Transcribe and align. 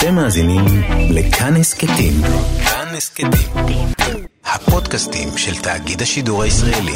אתם 0.00 0.14
מאזינים 0.14 0.64
לכאן 1.10 1.56
הסכתים. 1.56 2.12
כאן 2.64 2.94
הסכתים. 2.96 3.30
הפודקאסטים 4.44 5.28
של 5.38 5.62
תאגיד 5.62 6.02
השידור 6.02 6.42
הישראלי. 6.42 6.92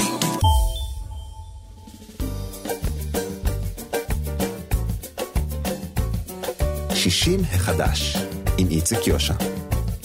שישים 6.95 7.41
החדש, 7.53 8.17
עם 8.59 8.69
איציק 8.71 9.07
יושע. 9.07 9.35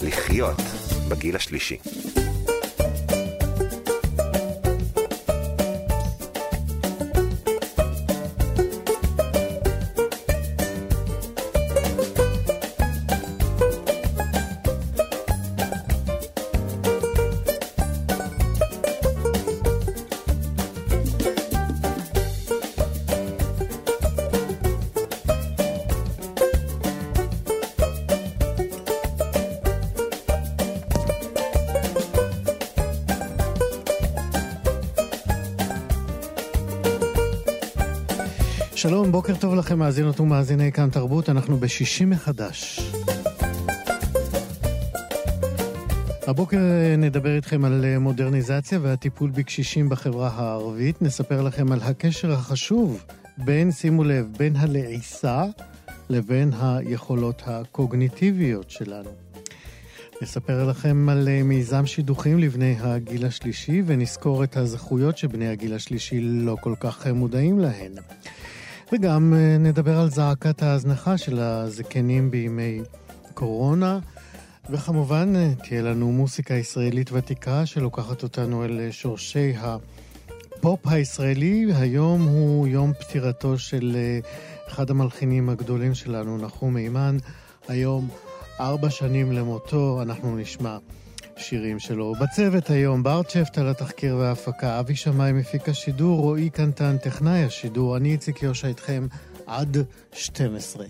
לחיות 0.01 0.61
בגיל 1.07 1.35
השלישי. 1.35 1.77
בוקר 39.29 39.41
טוב 39.41 39.55
לכם, 39.55 39.79
מאזינות 39.79 40.19
ומאזיני 40.19 40.71
כאן 40.71 40.89
תרבות, 40.89 41.29
אנחנו 41.29 41.57
בשישי 41.57 42.05
מחדש. 42.05 42.79
הבוקר 46.27 46.59
נדבר 46.97 47.35
איתכם 47.35 47.65
על 47.65 47.97
מודרניזציה 47.97 48.79
והטיפול 48.81 49.29
בקשישים 49.29 49.89
בחברה 49.89 50.29
הערבית. 50.33 51.01
נספר 51.01 51.41
לכם 51.41 51.71
על 51.71 51.79
הקשר 51.83 52.31
החשוב 52.31 53.05
בין, 53.37 53.71
שימו 53.71 54.03
לב, 54.03 54.27
בין 54.37 54.55
הלעיסה 54.55 55.43
לבין 56.09 56.51
היכולות 56.61 57.41
הקוגניטיביות 57.45 58.69
שלנו. 58.69 59.09
נספר 60.21 60.65
לכם 60.65 61.09
על 61.09 61.27
מיזם 61.43 61.85
שידוכים 61.85 62.39
לבני 62.39 62.75
הגיל 62.79 63.25
השלישי 63.25 63.81
ונזכור 63.85 64.43
את 64.43 64.57
הזכויות 64.57 65.17
שבני 65.17 65.47
הגיל 65.47 65.73
השלישי 65.73 66.21
לא 66.21 66.55
כל 66.61 66.73
כך 66.79 67.07
מודעים 67.07 67.59
להן. 67.59 67.91
וגם 68.93 69.33
אה, 69.33 69.57
נדבר 69.57 69.99
על 69.99 70.09
זעקת 70.09 70.63
ההזנחה 70.63 71.17
של 71.17 71.39
הזקנים 71.39 72.31
בימי 72.31 72.81
קורונה, 73.33 73.99
וכמובן 74.69 75.33
אה, 75.35 75.51
תהיה 75.63 75.81
לנו 75.81 76.11
מוסיקה 76.11 76.53
ישראלית 76.53 77.11
ותיקה 77.11 77.65
שלוקחת 77.65 78.23
אותנו 78.23 78.65
אל 78.65 78.91
שורשי 78.91 79.53
הפופ 79.57 80.87
הישראלי. 80.87 81.65
היום 81.75 82.27
הוא 82.27 82.67
יום 82.67 82.93
פטירתו 82.93 83.57
של 83.57 83.95
אה, 83.95 84.19
אחד 84.67 84.89
המלחינים 84.89 85.49
הגדולים 85.49 85.95
שלנו, 85.95 86.37
נחום 86.37 86.73
מימן. 86.73 87.17
היום 87.67 88.09
ארבע 88.59 88.89
שנים 88.89 89.31
למותו, 89.31 90.01
אנחנו 90.01 90.37
נשמע 90.37 90.77
שירים 91.39 91.79
שלו. 91.79 92.13
בצוות 92.21 92.69
היום, 92.69 93.03
ברצ'פט 93.03 93.57
על 93.57 93.67
התחקיר 93.69 94.15
וההפקה, 94.15 94.79
אבי 94.79 94.95
שמאי 94.95 95.31
מפיק 95.31 95.69
השידור, 95.69 96.19
רועי 96.19 96.49
קנטן 96.49 96.97
טכנאי 96.97 97.43
השידור, 97.43 97.97
אני 97.97 98.11
איציק 98.11 98.43
יושע 98.43 98.67
איתכם 98.67 99.07
עד 99.47 99.77
12. 100.13 100.85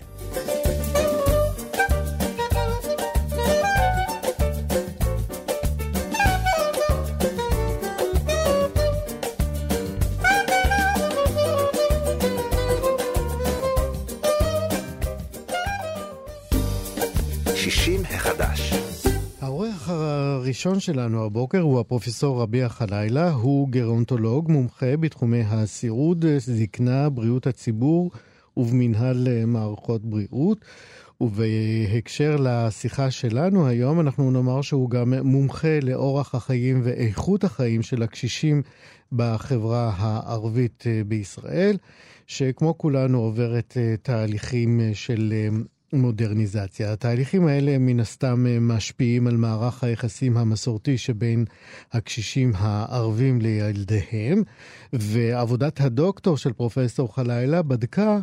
הראשון 20.60 20.80
שלנו 20.80 21.24
הבוקר 21.24 21.60
הוא 21.60 21.80
הפרופסור 21.80 22.42
רביע 22.42 22.68
חלילה, 22.68 23.30
הוא 23.30 23.68
גרונטולוג, 23.68 24.50
מומחה 24.50 24.96
בתחומי 24.96 25.42
הסיעוד, 25.42 26.24
זקנה, 26.38 27.08
בריאות 27.08 27.46
הציבור 27.46 28.10
ובמנהל 28.56 29.44
מערכות 29.46 30.04
בריאות. 30.04 30.58
ובהקשר 31.20 32.36
לשיחה 32.40 33.10
שלנו 33.10 33.66
היום, 33.66 34.00
אנחנו 34.00 34.30
נאמר 34.30 34.62
שהוא 34.62 34.90
גם 34.90 35.14
מומחה 35.22 35.80
לאורח 35.82 36.34
החיים 36.34 36.80
ואיכות 36.84 37.44
החיים 37.44 37.82
של 37.82 38.02
הקשישים 38.02 38.62
בחברה 39.12 39.92
הערבית 39.96 40.84
בישראל, 41.06 41.76
שכמו 42.26 42.78
כולנו 42.78 43.18
עוברת 43.18 43.76
תהליכים 44.02 44.80
של 44.94 45.32
מודרניזציה. 45.92 46.92
התהליכים 46.92 47.46
האלה 47.46 47.78
מן 47.78 48.00
הסתם 48.00 48.46
אה, 48.46 48.60
משפיעים 48.60 49.26
על 49.26 49.36
מערך 49.36 49.84
היחסים 49.84 50.36
המסורתי 50.36 50.98
שבין 50.98 51.44
הקשישים 51.92 52.52
הערבים 52.54 53.40
לילדיהם, 53.40 54.42
ועבודת 54.92 55.80
הדוקטור 55.80 56.36
של 56.36 56.52
פרופסור 56.52 57.14
חלילה 57.14 57.62
בדקה 57.62 58.18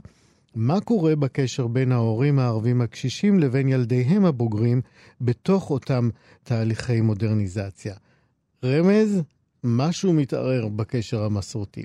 מה 0.56 0.82
קורה 0.82 1.16
בקשר 1.16 1.68
בין 1.68 1.92
ההורים 1.92 2.40
הערבים 2.40 2.82
הקשישים 2.82 3.40
לבין 3.40 3.68
ילדיהם 3.68 4.26
הבוגרים 4.26 4.82
בתוך 5.22 5.70
אותם 5.70 6.10
תהליכי 6.44 7.02
מודרניזציה. 7.02 7.96
רמז, 8.66 9.22
משהו 9.64 10.14
מתערער 10.14 10.68
בקשר 10.68 11.24
המסורתי. 11.24 11.84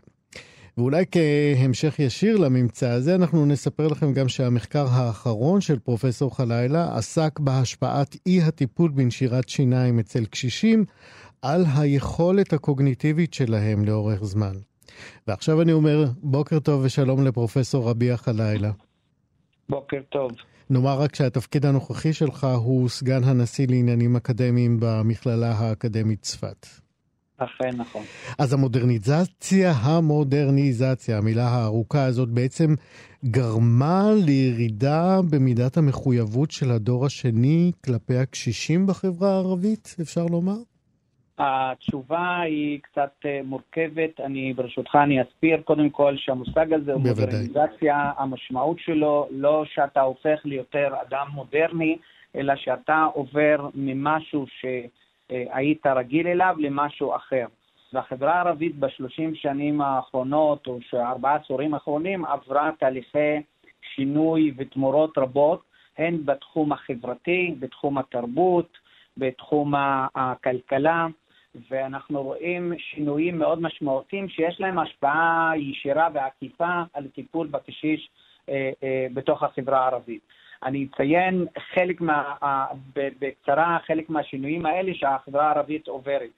ואולי 0.78 1.04
כהמשך 1.10 1.98
ישיר 1.98 2.36
לממצא 2.36 2.88
הזה, 2.88 3.14
אנחנו 3.14 3.46
נספר 3.46 3.88
לכם 3.88 4.12
גם 4.12 4.28
שהמחקר 4.28 4.86
האחרון 4.90 5.60
של 5.60 5.78
פרופסור 5.78 6.36
חלילה 6.36 6.96
עסק 6.96 7.38
בהשפעת 7.38 8.16
אי 8.26 8.42
הטיפול 8.42 8.90
בנשירת 8.90 9.48
שיניים 9.48 9.98
אצל 9.98 10.24
קשישים 10.24 10.84
על 11.42 11.64
היכולת 11.76 12.52
הקוגניטיבית 12.52 13.34
שלהם 13.34 13.84
לאורך 13.84 14.24
זמן. 14.24 14.52
ועכשיו 15.26 15.62
אני 15.62 15.72
אומר 15.72 16.04
בוקר 16.22 16.58
טוב 16.58 16.82
ושלום 16.84 17.24
לפרופסור 17.24 17.90
רביע 17.90 18.16
חלילה. 18.16 18.70
בוקר 19.68 20.00
טוב. 20.08 20.30
נאמר 20.70 21.00
רק 21.00 21.14
שהתפקיד 21.14 21.66
הנוכחי 21.66 22.12
שלך 22.12 22.46
הוא 22.64 22.88
סגן 22.88 23.24
הנשיא 23.24 23.66
לעניינים 23.68 24.16
אקדמיים 24.16 24.76
במכללה 24.80 25.52
האקדמית 25.52 26.22
צפת. 26.22 26.81
אכן 27.44 27.70
נכון. 27.76 28.03
אז 28.38 28.53
המודרניזציה, 28.53 29.70
המודרניזציה, 29.70 31.19
המילה 31.19 31.48
הארוכה 31.48 32.04
הזאת 32.04 32.28
בעצם 32.28 32.75
גרמה 33.25 34.03
לירידה 34.26 35.20
במידת 35.30 35.76
המחויבות 35.76 36.50
של 36.50 36.70
הדור 36.70 37.06
השני 37.06 37.72
כלפי 37.84 38.16
הקשישים 38.16 38.86
בחברה 38.86 39.28
הערבית, 39.31 39.97
אפשר 40.00 40.26
לומר? 40.31 40.56
התשובה 41.38 42.41
היא 42.41 42.81
קצת 42.82 43.12
אה, 43.25 43.41
מורכבת, 43.44 44.20
אני 44.20 44.52
ברשותך 44.52 44.97
אני 45.02 45.22
אסביר 45.22 45.60
קודם 45.64 45.91
כל 45.91 46.14
שהמושג 46.16 46.72
הזה 46.72 46.92
הוא 46.92 47.00
מודרניזציה, 47.00 48.12
המשמעות 48.16 48.78
שלו 48.78 49.28
לא 49.31 49.64
שאתה 49.75 50.00
הופך 50.00 50.41
ליותר 50.44 50.94
אדם 51.08 51.26
מודרני, 51.34 51.97
אלא 52.36 52.54
שאתה 52.56 53.06
עובר 53.14 53.69
ממשהו 53.75 54.47
ש... 54.47 54.64
היית 55.50 55.87
רגיל 55.87 56.26
אליו 56.26 56.56
למשהו 56.59 57.16
אחר. 57.16 57.47
והחברה 57.93 58.34
הערבית 58.34 58.76
בשלושים 58.76 59.34
שנים 59.34 59.81
האחרונות, 59.81 60.66
או 60.66 60.78
שארבעה 60.91 61.34
עשורים 61.34 61.75
האחרונים, 61.75 62.25
עברה 62.25 62.70
תהליכי 62.78 63.41
שינוי 63.94 64.53
ותמורות 64.56 65.19
רבות, 65.19 65.62
הן 65.98 66.19
בתחום 66.25 66.73
החברתי, 66.73 67.55
בתחום 67.58 67.99
התרבות, 67.99 68.79
בתחום 69.17 69.75
הכלכלה, 70.14 71.06
ואנחנו 71.70 72.23
רואים 72.23 72.73
שינויים 72.78 73.38
מאוד 73.38 73.62
משמעותיים 73.62 74.28
שיש 74.28 74.61
להם 74.61 74.78
השפעה 74.78 75.52
ישירה 75.56 76.08
ועקיפה 76.14 76.82
על 76.93 77.08
טיפול 77.08 77.46
בקשיש 77.46 78.11
אה, 78.49 78.70
אה, 78.82 79.06
בתוך 79.14 79.43
החברה 79.43 79.81
הערבית. 79.81 80.23
אני 80.62 80.87
אציין 80.94 81.47
חלק 81.75 82.00
מה, 82.00 82.35
בקצרה 82.94 83.79
חלק 83.87 84.11
מהשינויים 84.11 84.67
האלה 84.67 84.94
שהחברה 84.94 85.47
הערבית 85.47 85.88
עוברת. 85.88 86.31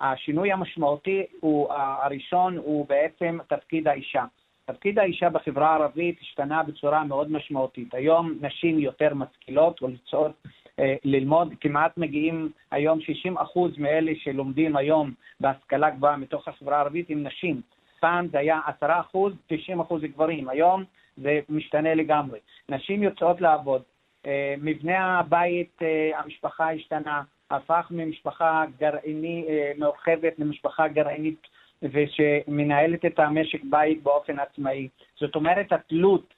השינוי 0.00 0.52
המשמעותי 0.52 1.22
הוא, 1.40 1.72
הראשון 1.72 2.56
הוא 2.56 2.86
בעצם 2.88 3.38
תפקיד 3.48 3.88
האישה. 3.88 4.24
תפקיד 4.64 4.98
האישה 4.98 5.30
בחברה 5.30 5.70
הערבית 5.70 6.20
השתנה 6.20 6.62
בצורה 6.62 7.04
מאוד 7.04 7.32
משמעותית. 7.32 7.94
היום 7.94 8.38
נשים 8.40 8.78
יותר 8.78 9.14
משכילות 9.14 9.80
רוצות 9.80 10.32
אה, 10.78 10.94
ללמוד, 11.04 11.54
כמעט 11.60 11.98
מגיעים 11.98 12.50
היום 12.70 12.98
60% 13.28 13.58
מאלה 13.78 14.12
שלומדים 14.16 14.76
היום 14.76 15.12
בהשכלה 15.40 15.90
גבוהה 15.90 16.16
מתוך 16.16 16.48
החברה 16.48 16.76
הערבית 16.76 17.10
הם 17.10 17.26
נשים. 17.26 17.60
פעם 18.00 18.28
זה 18.28 18.38
היה 18.38 18.60
10%, 18.82 19.16
90% 19.52 19.56
גברים. 20.02 20.48
היום 20.48 20.84
זה 21.22 21.40
משתנה 21.48 21.94
לגמרי. 21.94 22.38
נשים 22.68 23.02
יוצאות 23.02 23.40
לעבוד. 23.40 23.82
מבנה 24.58 25.18
הבית, 25.18 25.78
המשפחה 26.14 26.72
השתנה, 26.72 27.22
הפך 27.50 27.86
ממשפחה 27.90 28.64
גרעיני, 28.78 29.44
מורחבת 29.78 30.38
למשפחה 30.38 30.88
גרעינית 30.88 31.46
ושמנהלת 31.82 33.04
את 33.04 33.18
המשק 33.18 33.60
בית 33.64 34.02
באופן 34.02 34.38
עצמאי. 34.38 34.88
זאת 35.16 35.34
אומרת, 35.34 35.72
התלות 35.72 36.34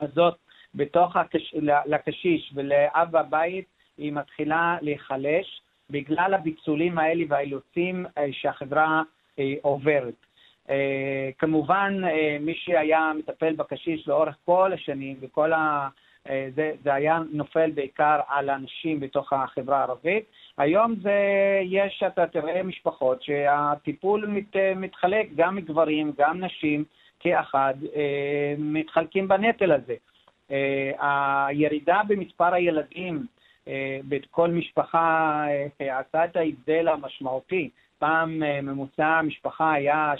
הזאת 0.00 0.36
בתוך 0.74 1.16
הקש... 1.16 1.54
לקשיש 1.86 2.52
ולאב 2.54 3.16
הבית, 3.16 3.66
היא 3.98 4.12
מתחילה 4.12 4.78
להיחלש 4.82 5.62
בגלל 5.90 6.34
הביצולים 6.34 6.98
האלה 6.98 7.24
והאילוצים 7.28 8.06
אה, 8.18 8.26
שהחברה 8.32 9.02
אה, 9.38 9.54
עוברת. 9.62 10.25
אה, 10.70 11.30
כמובן, 11.38 12.00
מי 12.40 12.54
שהיה 12.54 13.12
מטפל 13.18 13.54
בקשיש 13.54 14.08
לאורך 14.08 14.36
כל 14.44 14.72
השנים 14.72 15.16
וכל 15.20 15.52
ה... 15.52 15.88
זה, 16.54 16.72
זה 16.82 16.94
היה 16.94 17.20
נופל 17.32 17.70
בעיקר 17.70 18.20
על 18.28 18.50
אנשים 18.50 19.00
בתוך 19.00 19.32
החברה 19.32 19.78
הערבית. 19.78 20.24
היום 20.58 20.94
זה, 21.02 21.20
יש, 21.62 22.02
אתה 22.06 22.26
תראה 22.26 22.62
משפחות 22.62 23.22
שהטיפול 23.22 24.26
מת, 24.26 24.56
מתחלק 24.76 25.28
גם 25.36 25.56
מגברים, 25.56 26.12
גם 26.18 26.44
נשים, 26.44 26.84
כאחד, 27.20 27.74
מתחלקים 28.58 29.28
בנטל 29.28 29.72
הזה. 29.72 29.94
הירידה 30.98 32.00
במספר 32.08 32.54
הילדים 32.54 33.26
אה, 33.68 33.98
בכל 34.08 34.50
משפחה 34.50 35.44
אה, 35.80 35.98
עשה 35.98 36.24
את 36.24 36.36
ההבדל 36.36 36.88
המשמעותי. 36.88 37.70
פעם 37.98 38.42
אה, 38.42 38.60
ממוצע 38.60 39.06
המשפחה 39.06 39.72
היה 39.72 40.14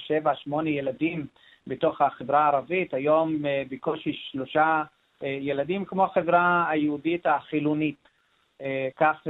7-8 0.48 0.66
ילדים 0.66 1.26
בתוך 1.66 2.00
החברה 2.00 2.44
הערבית, 2.44 2.94
היום 2.94 3.36
בקושי 3.70 4.12
שלושה 4.12 4.82
ילדים, 5.22 5.84
כמו 5.84 6.04
החברה 6.04 6.66
היהודית 6.70 7.26
החילונית. 7.26 8.08
כך 8.96 9.26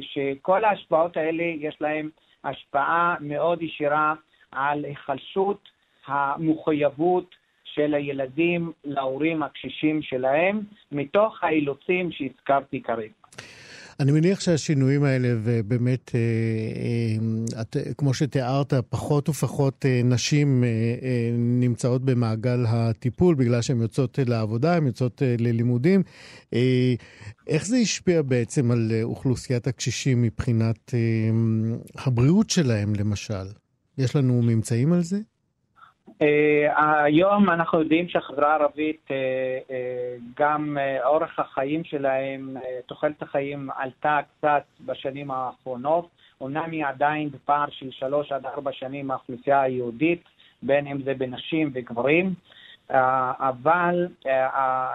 שכל 0.00 0.64
ההשפעות 0.64 1.16
האלה 1.16 1.42
יש 1.42 1.76
להן 1.80 2.08
השפעה 2.44 3.14
מאוד 3.20 3.62
ישירה 3.62 4.14
על 4.52 4.84
היחלשות 4.84 5.68
המחויבות 6.06 7.34
של 7.64 7.94
הילדים 7.94 8.72
להורים 8.84 9.42
הקשישים 9.42 10.02
שלהם, 10.02 10.60
מתוך 10.92 11.44
האילוצים 11.44 12.12
שהזכרתי 12.12 12.82
כרגע. 12.82 13.25
אני 14.00 14.12
מניח 14.12 14.40
שהשינויים 14.40 15.04
האלה, 15.04 15.28
ובאמת, 15.44 16.10
אה, 16.14 16.20
אה, 16.20 17.60
את, 17.60 17.76
כמו 17.98 18.14
שתיארת, 18.14 18.74
פחות 18.88 19.28
ופחות 19.28 19.86
אה, 19.86 20.00
נשים 20.04 20.64
נמצאות 21.36 22.04
במעגל 22.04 22.64
הטיפול 22.68 23.34
בגלל 23.34 23.62
שהן 23.62 23.80
יוצאות 23.80 24.18
לעבודה, 24.26 24.76
הן 24.76 24.86
יוצאות 24.86 25.22
ללימודים. 25.38 26.02
איך 27.46 27.66
זה 27.66 27.76
השפיע 27.76 28.22
בעצם 28.22 28.70
על 28.70 28.92
אוכלוסיית 29.02 29.66
הקשישים 29.66 30.22
מבחינת 30.22 30.94
הבריאות 31.94 32.50
שלהם, 32.50 32.94
למשל? 32.94 33.46
יש 33.98 34.16
לנו 34.16 34.42
ממצאים 34.42 34.92
על 34.92 35.02
זה? 35.02 35.20
אה, 36.22 37.02
היום 37.04 37.50
אנחנו 37.50 37.80
יודעים 37.80 38.08
שהחברה 38.08 38.52
הערבית, 38.52 39.00
אה, 39.10 39.16
אה, 39.70 40.16
גם 40.38 40.78
אורך 41.04 41.38
החיים 41.38 41.84
שלהם, 41.84 42.56
תוחלת 42.86 43.22
החיים 43.22 43.68
עלתה 43.76 44.20
קצת 44.38 44.62
בשנים 44.80 45.30
האחרונות. 45.30 46.08
אומנם 46.40 46.70
היא 46.70 46.86
עדיין 46.86 47.30
בפער 47.30 47.66
של 47.70 47.90
שלוש 47.90 48.32
עד 48.32 48.46
ארבע 48.46 48.72
שנים 48.72 49.06
מהאוכלוסייה 49.06 49.60
היהודית, 49.60 50.22
בין 50.62 50.86
אם 50.86 51.02
זה 51.02 51.14
בנשים 51.14 51.70
וגברים, 51.74 52.34
אבל 52.90 54.08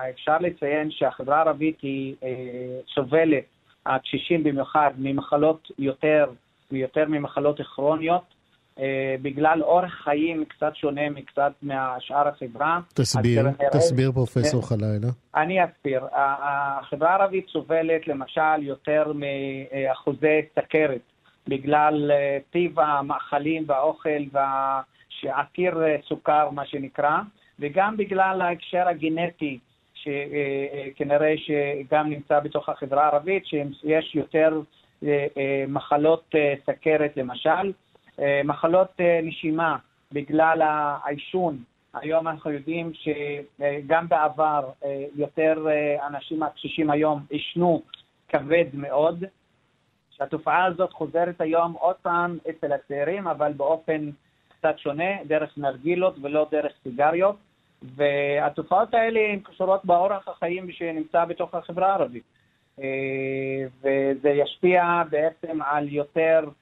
אפשר 0.10 0.38
לציין 0.40 0.92
שהחברה 0.92 1.38
הערבית 1.38 1.82
היא 1.82 2.16
סובלת, 2.94 3.44
הקשישים 3.86 4.44
במיוחד, 4.44 4.92
ממחלות 4.98 5.72
יותר 5.80 6.26
ויותר 6.72 7.06
ממחלות 7.08 7.62
כרוניות. 7.62 8.41
אה, 8.80 9.16
בגלל 9.22 9.64
אורח 9.64 9.94
חיים 10.04 10.46
קצת 10.46 10.76
שונה 10.76 11.10
מקצת 11.10 11.52
מהשאר 11.62 12.28
החברה. 12.28 12.80
תסביר, 12.94 13.46
תסביר 13.72 14.12
פרופסור 14.12 14.68
חלילה. 14.68 15.08
אני 15.36 15.66
אסביר. 15.66 16.08
החברה 16.14 17.10
הערבית 17.10 17.48
סובלת 17.48 18.08
למשל 18.08 18.62
יותר 18.62 19.12
מאחוזי 19.16 20.42
סכרת, 20.60 21.02
בגלל 21.48 22.12
אה, 22.12 22.38
טיב 22.52 22.80
המאכלים 22.80 23.64
והאוכל 23.68 24.24
שעתיר 25.10 25.84
אה, 25.84 25.96
סוכר, 26.08 26.50
מה 26.50 26.66
שנקרא, 26.66 27.20
וגם 27.60 27.98
בגלל 27.98 28.42
ההקשר 28.42 28.88
הגנטי. 28.88 29.60
שכנראה 29.94 31.34
שגם 31.38 32.10
נמצא 32.10 32.40
בתוך 32.40 32.70
החברה 32.70 33.04
הערבית, 33.04 33.46
שיש 33.46 34.16
יותר 34.16 34.62
מחלות 35.68 36.36
סכרת 36.66 37.18
למשל, 37.18 37.72
מחלות 38.44 38.90
אה, 39.00 39.20
נשימה 39.24 39.78
בגלל 40.12 40.62
העישון, 40.62 41.58
היום 41.94 42.28
אנחנו 42.28 42.52
יודעים 42.52 42.92
שגם 42.94 44.08
בעבר 44.08 44.70
אה, 44.84 45.06
יותר 45.16 45.66
אנשים 46.08 46.44
הקשישים 46.44 46.90
היום 46.90 47.26
עישנו 47.30 47.82
כבד 48.30 48.66
מאוד, 48.74 49.24
שהתופעה 50.10 50.66
הזאת 50.66 50.94
חוזרת 50.94 51.42
היום 51.42 51.74
עוד 51.74 51.96
פעם 52.02 52.38
אצל 52.50 52.74
הצעירים, 52.74 53.28
אבל 53.28 53.54
באופן 53.54 54.10
קצת 54.50 54.78
שונה, 54.78 55.24
דרך 55.26 55.58
נרגילות 55.58 56.16
ולא 56.22 56.48
דרך 56.52 56.72
סיגריות, 56.84 57.36
והתופעות 57.96 58.94
האלה 58.94 59.20
הן 59.20 59.40
קשורות 59.40 59.86
באורח 59.86 60.28
החיים 60.28 60.72
שנמצא 60.72 61.26
בתוך 61.26 61.56
החברה 61.56 61.92
הערבית. 61.92 62.24
וזה 63.82 64.30
ישפיע 64.30 65.04
בעצם 65.10 65.62
על 65.62 65.90
יותר 65.90 66.44
אה, 66.44 66.61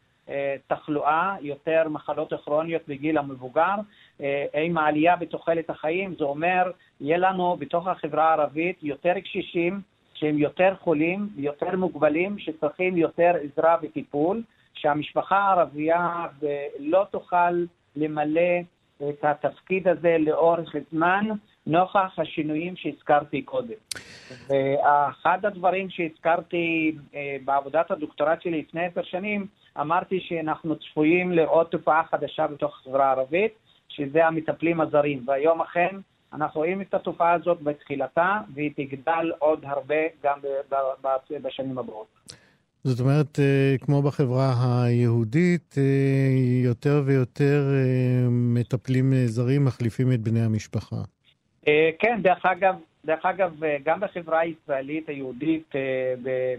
תחלואה, 0.68 1.36
יותר 1.42 1.90
מחלות 1.90 2.34
כרוניות 2.46 2.82
בגיל 2.88 3.18
המבוגר. 3.18 3.76
אה, 4.22 4.46
עם 4.54 4.78
העלייה 4.78 5.16
בתוחלת 5.16 5.70
החיים, 5.70 6.16
זה 6.18 6.24
אומר, 6.24 6.72
יהיה 7.02 7.18
לנו 7.18 7.58
בתוך 7.60 7.88
החברה 7.88 8.30
הערבית 8.30 8.84
יותר 8.84 9.20
קשישים 9.24 9.82
שהם 10.14 10.38
יותר 10.38 10.74
חולים, 10.80 11.30
יותר 11.38 11.78
מוגבלים, 11.78 12.40
שצריכים 12.40 12.98
יותר 12.98 13.32
עזרה 13.42 13.78
וטיפול, 13.82 14.44
שהמשפחה 14.74 15.38
הערבייה 15.38 16.26
לא 16.80 17.06
תוכל 17.12 17.66
למלא 17.96 18.60
את 19.10 19.24
התפקיד 19.24 19.88
הזה 19.88 20.18
לאורך 20.20 20.76
זמן, 20.92 21.26
נוכח 21.70 22.14
השינויים 22.18 22.76
שהזכרתי 22.76 23.42
קודם. 23.42 23.80
ואחד 24.48 25.46
הדברים 25.46 25.90
שהזכרתי 25.90 26.96
אה, 27.16 27.38
בעבודת 27.46 27.92
הדוקטורט 27.92 28.42
שלי 28.42 28.62
לפני 28.62 28.86
עשר 28.86 29.04
שנים, 29.04 29.48
אמרתי 29.82 30.20
שאנחנו 30.22 30.76
צפויים 30.76 31.32
לראות 31.32 31.72
תופעה 31.72 32.04
חדשה 32.12 32.48
בתוך 32.48 32.80
החברה 32.80 33.06
הערבית, 33.06 33.54
שזה 33.90 34.28
המטפלים 34.28 34.82
הזרים, 34.82 35.24
והיום 35.28 35.62
אכן 35.62 35.96
אנחנו 36.34 36.60
רואים 36.60 36.82
את 36.82 36.94
התופעה 36.94 37.34
הזאת 37.34 37.62
בתחילתה, 37.62 38.40
והיא 38.54 38.72
תגדל 38.76 39.32
עוד 39.40 39.60
הרבה 39.64 39.96
גם 40.24 40.40
בשנים 41.44 41.78
הבאות. 41.78 42.08
זאת 42.84 43.00
אומרת, 43.00 43.40
אה, 43.40 43.76
כמו 43.82 44.02
בחברה 44.02 44.54
היהודית, 44.84 45.76
אה, 45.78 46.64
יותר 46.64 47.04
ויותר 47.06 47.64
מטפלים 48.30 49.14
זרים 49.26 49.66
מחליפים 49.66 50.12
את 50.12 50.20
בני 50.20 50.42
המשפחה. 50.42 51.02
כן, 52.00 52.20
דרך 52.22 52.46
אגב, 52.46 52.76
דרך 53.06 53.26
אגב, 53.26 53.52
גם 53.84 54.00
בחברה 54.00 54.40
הישראלית 54.40 55.10
היהודית, 55.10 55.74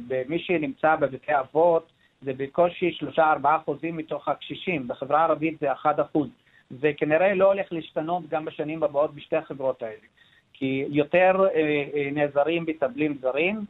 במי 0.08 0.38
שנמצא 0.38 0.96
בבתי 0.96 1.32
אבות, 1.38 1.90
זה 2.22 2.32
בקושי 2.36 2.96
3-4 3.16 3.20
אחוזים 3.42 3.96
מתוך 3.96 4.28
הקשישים, 4.28 4.88
בחברה 4.88 5.20
הערבית 5.20 5.58
זה 5.60 5.72
1 5.72 6.00
אחוז. 6.00 6.28
זה 6.70 6.90
כנראה 6.96 7.34
לא 7.34 7.52
הולך 7.52 7.72
להשתנות 7.72 8.28
גם 8.28 8.44
בשנים 8.44 8.82
הבאות 8.82 9.14
בשתי 9.14 9.36
החברות 9.36 9.82
האלה. 9.82 10.06
כי 10.52 10.84
יותר 10.88 11.46
אה, 11.54 11.84
אה, 11.94 12.08
נעזרים 12.12 12.66
בטבלים 12.66 13.18
זרים, 13.20 13.64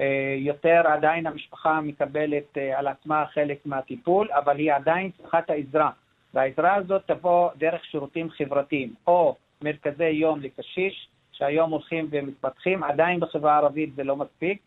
אה, 0.00 0.34
יותר 0.38 0.82
עדיין 0.86 1.26
המשפחה 1.26 1.80
מקבלת 1.80 2.58
אה, 2.58 2.78
על 2.78 2.88
עצמה 2.88 3.24
חלק 3.34 3.58
מהטיפול, 3.64 4.28
אבל 4.32 4.58
היא 4.58 4.72
עדיין 4.72 5.10
צריכה 5.22 5.38
את 5.38 5.50
העזרה. 5.50 5.90
והעזרה 6.34 6.74
הזאת 6.74 7.02
תבוא 7.06 7.50
דרך 7.56 7.84
שירותים 7.84 8.30
חברתיים, 8.30 8.94
או 9.06 9.36
מרכזי 9.62 10.04
יום 10.08 10.40
לקשיש, 10.40 11.08
שהיום 11.32 11.70
הולכים 11.70 12.08
ומתפתחים, 12.10 12.84
עדיין 12.84 13.20
בחברה 13.20 13.54
הערבית 13.54 13.94
זה 13.96 14.04
לא 14.04 14.16
מספיק. 14.16 14.58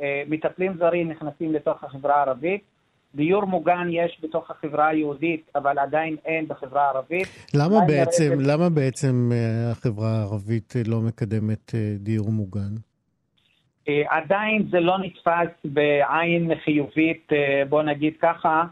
אה, 0.00 0.22
מטפלים 0.28 0.76
זרים 0.78 1.10
נכנסים 1.10 1.52
לתוך 1.52 1.84
החברה 1.84 2.16
הערבית, 2.16 2.60
דיור 3.14 3.44
מוגן 3.44 3.88
יש 3.90 4.18
בתוך 4.22 4.50
החברה 4.50 4.88
היהודית, 4.88 5.50
אבל 5.54 5.78
עדיין 5.78 6.16
אין 6.24 6.48
בחברה 6.48 6.84
הערבית. 6.84 7.28
למה 7.54 7.80
בעצם, 7.86 8.32
נראה... 8.32 8.54
למה 8.54 8.68
בעצם 8.68 9.30
אה, 9.32 9.70
החברה 9.70 10.08
הערבית 10.08 10.74
אה, 10.76 10.82
לא 10.86 11.00
מקדמת 11.00 11.74
דיור 11.98 12.30
מוגן? 12.30 12.74
עדיין 14.08 14.68
זה 14.70 14.80
לא 14.80 14.98
נתפס 14.98 15.50
בעין 15.64 16.54
חיובית, 16.64 17.32
בוא 17.68 17.82
נגיד 17.82 18.12
ככה. 18.20 18.64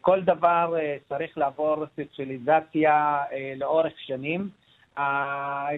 כל 0.00 0.20
דבר 0.20 0.74
צריך 1.08 1.38
לעבור 1.38 1.84
סוציאליזציה 1.96 3.18
לאורך 3.56 3.92
שנים. 4.06 4.48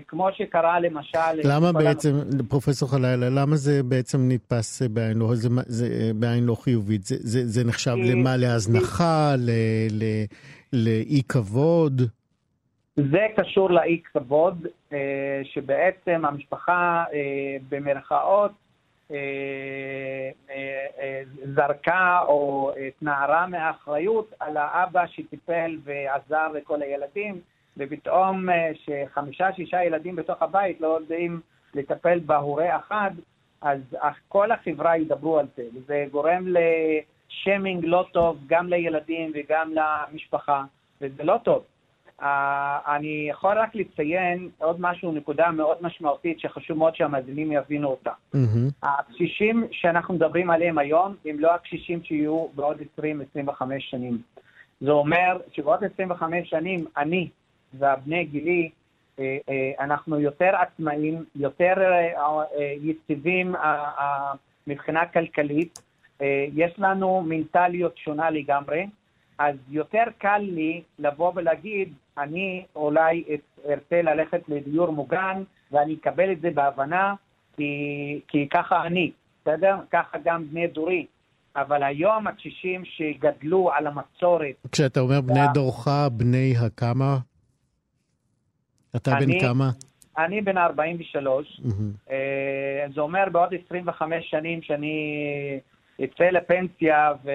כמו 0.08 0.28
שקרה 0.32 0.80
למשל... 0.80 1.18
למה 1.44 1.72
בעצם, 1.72 2.10
פרופסור 2.48 2.90
חלילה, 2.90 3.28
למה 3.30 3.56
זה 3.56 3.82
בעצם 3.82 4.18
נתפס 4.28 4.82
בעין 4.82 5.18
לא, 5.18 5.34
זה, 5.34 5.48
זה, 5.66 6.10
בעין 6.14 6.44
לא 6.44 6.54
חיובית? 6.54 7.04
זה, 7.04 7.16
זה, 7.18 7.46
זה 7.46 7.68
נחשב 7.68 7.94
למה? 8.04 8.36
להזנחה? 8.36 9.34
לאי 10.72 11.22
כבוד? 11.28 12.02
זה 12.96 13.26
קשור 13.36 13.70
לאי 13.70 14.00
כבוד, 14.12 14.66
אה, 14.92 15.40
שבעצם 15.44 16.24
המשפחה 16.24 17.04
אה, 17.12 17.56
במרכאות 17.68 18.50
אה, 18.50 18.69
זרקה 21.54 22.20
או 22.28 22.72
התנערה 22.88 23.46
מאחריות 23.46 24.34
על 24.40 24.56
האבא 24.56 25.06
שטיפל 25.06 25.78
ועזר 25.84 26.48
לכל 26.48 26.82
הילדים, 26.82 27.40
ופתאום 27.76 28.48
שחמישה-שישה 28.74 29.84
ילדים 29.84 30.16
בתוך 30.16 30.42
הבית 30.42 30.80
לא 30.80 30.86
יודעים 30.86 31.40
לטפל 31.74 32.18
בהורה 32.18 32.76
אחד, 32.76 33.10
אז 33.62 33.80
כל 34.28 34.52
החברה 34.52 34.96
ידברו 34.96 35.38
על 35.38 35.46
זה, 35.56 35.62
וזה 35.74 36.04
גורם 36.10 36.44
לשיימינג 36.48 37.84
לא 37.84 38.06
טוב 38.12 38.38
גם 38.46 38.68
לילדים 38.68 39.32
וגם 39.34 39.72
למשפחה, 39.74 40.64
וזה 41.00 41.24
לא 41.24 41.36
טוב. 41.42 41.64
Uh, 42.20 42.24
אני 42.86 43.26
יכול 43.30 43.58
רק 43.58 43.74
לציין 43.74 44.48
עוד 44.58 44.76
משהו, 44.80 45.12
נקודה 45.12 45.50
מאוד 45.50 45.76
משמעותית 45.80 46.40
שחשוב 46.40 46.78
מאוד 46.78 46.96
שהמאזינים 46.96 47.52
יבינו 47.52 47.88
אותה. 47.88 48.10
Mm-hmm. 48.10 48.72
הקשישים 48.82 49.66
שאנחנו 49.70 50.14
מדברים 50.14 50.50
עליהם 50.50 50.78
היום 50.78 51.14
הם 51.24 51.40
לא 51.40 51.54
הקשישים 51.54 52.04
שיהיו 52.04 52.46
בעוד 52.54 52.76
20-25 52.98 53.02
שנים. 53.78 54.18
זה 54.80 54.90
אומר 54.90 55.38
שבעוד 55.52 55.84
25 55.94 56.50
שנים 56.50 56.84
אני 56.96 57.28
והבני 57.74 58.24
גילי, 58.24 58.70
אה, 59.18 59.38
אה, 59.48 59.84
אנחנו 59.84 60.20
יותר 60.20 60.50
עצמאים, 60.56 61.24
יותר 61.36 61.74
יציבים 62.82 63.54
מבחינה 64.66 65.06
כלכלית, 65.06 65.78
יש 66.54 66.72
לנו 66.78 67.22
מנטליות 67.22 67.98
שונה 67.98 68.30
לגמרי. 68.30 68.86
אז 69.40 69.56
יותר 69.68 70.02
קל 70.18 70.38
לי 70.38 70.82
לבוא 70.98 71.32
ולהגיד, 71.34 71.92
אני 72.18 72.64
אולי 72.76 73.24
ארצה 73.68 74.02
ללכת 74.02 74.40
לדיור 74.48 74.90
מוגן, 74.90 75.42
ואני 75.72 75.94
אקבל 75.94 76.32
את 76.32 76.40
זה 76.40 76.50
בהבנה, 76.50 77.14
כי, 77.56 78.20
כי 78.28 78.48
ככה 78.48 78.86
אני, 78.86 79.10
בסדר? 79.42 79.76
ככה 79.90 80.18
גם 80.24 80.48
בני 80.50 80.66
דורי. 80.66 81.06
אבל 81.56 81.82
היום 81.82 82.26
הקשישים 82.26 82.82
שגדלו 82.84 83.72
על 83.72 83.86
המסורת... 83.86 84.54
כשאתה 84.72 85.00
אומר 85.00 85.20
בני 85.20 85.40
דורך, 85.54 85.88
בני 86.12 86.54
הכמה? 86.66 87.18
אתה 88.96 89.16
אני, 89.16 89.26
בן 89.26 89.40
כמה? 89.40 89.70
אני 90.18 90.40
בן 90.40 90.58
43. 90.58 91.60
Mm-hmm. 91.64 92.12
זה 92.94 93.00
אומר 93.00 93.24
בעוד 93.32 93.54
25 93.66 94.30
שנים 94.30 94.62
שאני 94.62 95.60
יצא 96.00 96.24
לפנסיה, 96.24 97.12
ו... 97.24 97.30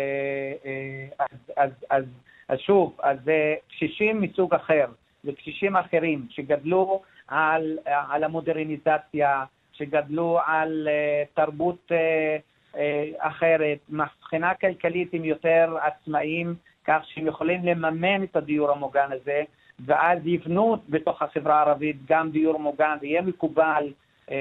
אה, 0.65 1.05
אז, 1.19 1.37
אז, 1.57 1.71
אז, 1.89 2.03
אז 2.49 2.59
שוב, 2.59 2.97
אז 3.03 3.17
זה 3.23 3.55
קשישים 3.69 4.21
מסוג 4.21 4.53
אחר, 4.53 4.85
זה 5.23 5.31
קשישים 5.31 5.75
אחרים 5.75 6.25
שגדלו 6.29 7.01
על, 7.27 7.77
על 7.85 8.23
המודרניזציה, 8.23 9.43
שגדלו 9.73 10.39
על 10.45 10.87
uh, 10.87 11.35
תרבות 11.35 11.91
uh, 11.91 12.77
אחרת, 13.17 13.77
מבחינה 13.89 14.53
כלכלית 14.53 15.13
הם 15.13 15.25
יותר 15.25 15.77
עצמאים, 15.81 16.55
כך 16.85 17.01
שהם 17.05 17.27
יכולים 17.27 17.65
לממן 17.65 18.23
את 18.23 18.35
הדיור 18.35 18.71
המוגן 18.71 19.11
הזה, 19.11 19.43
ואז 19.85 20.19
יבנו 20.25 20.77
בתוך 20.89 21.21
החברה 21.21 21.59
הערבית 21.59 21.97
גם 22.07 22.31
דיור 22.31 22.59
מוגן, 22.59 22.97
ויהיה 23.01 23.21
מקובל 23.21 23.87
uh, 23.87 24.27
uh, 24.27 24.29
uh, 24.29 24.33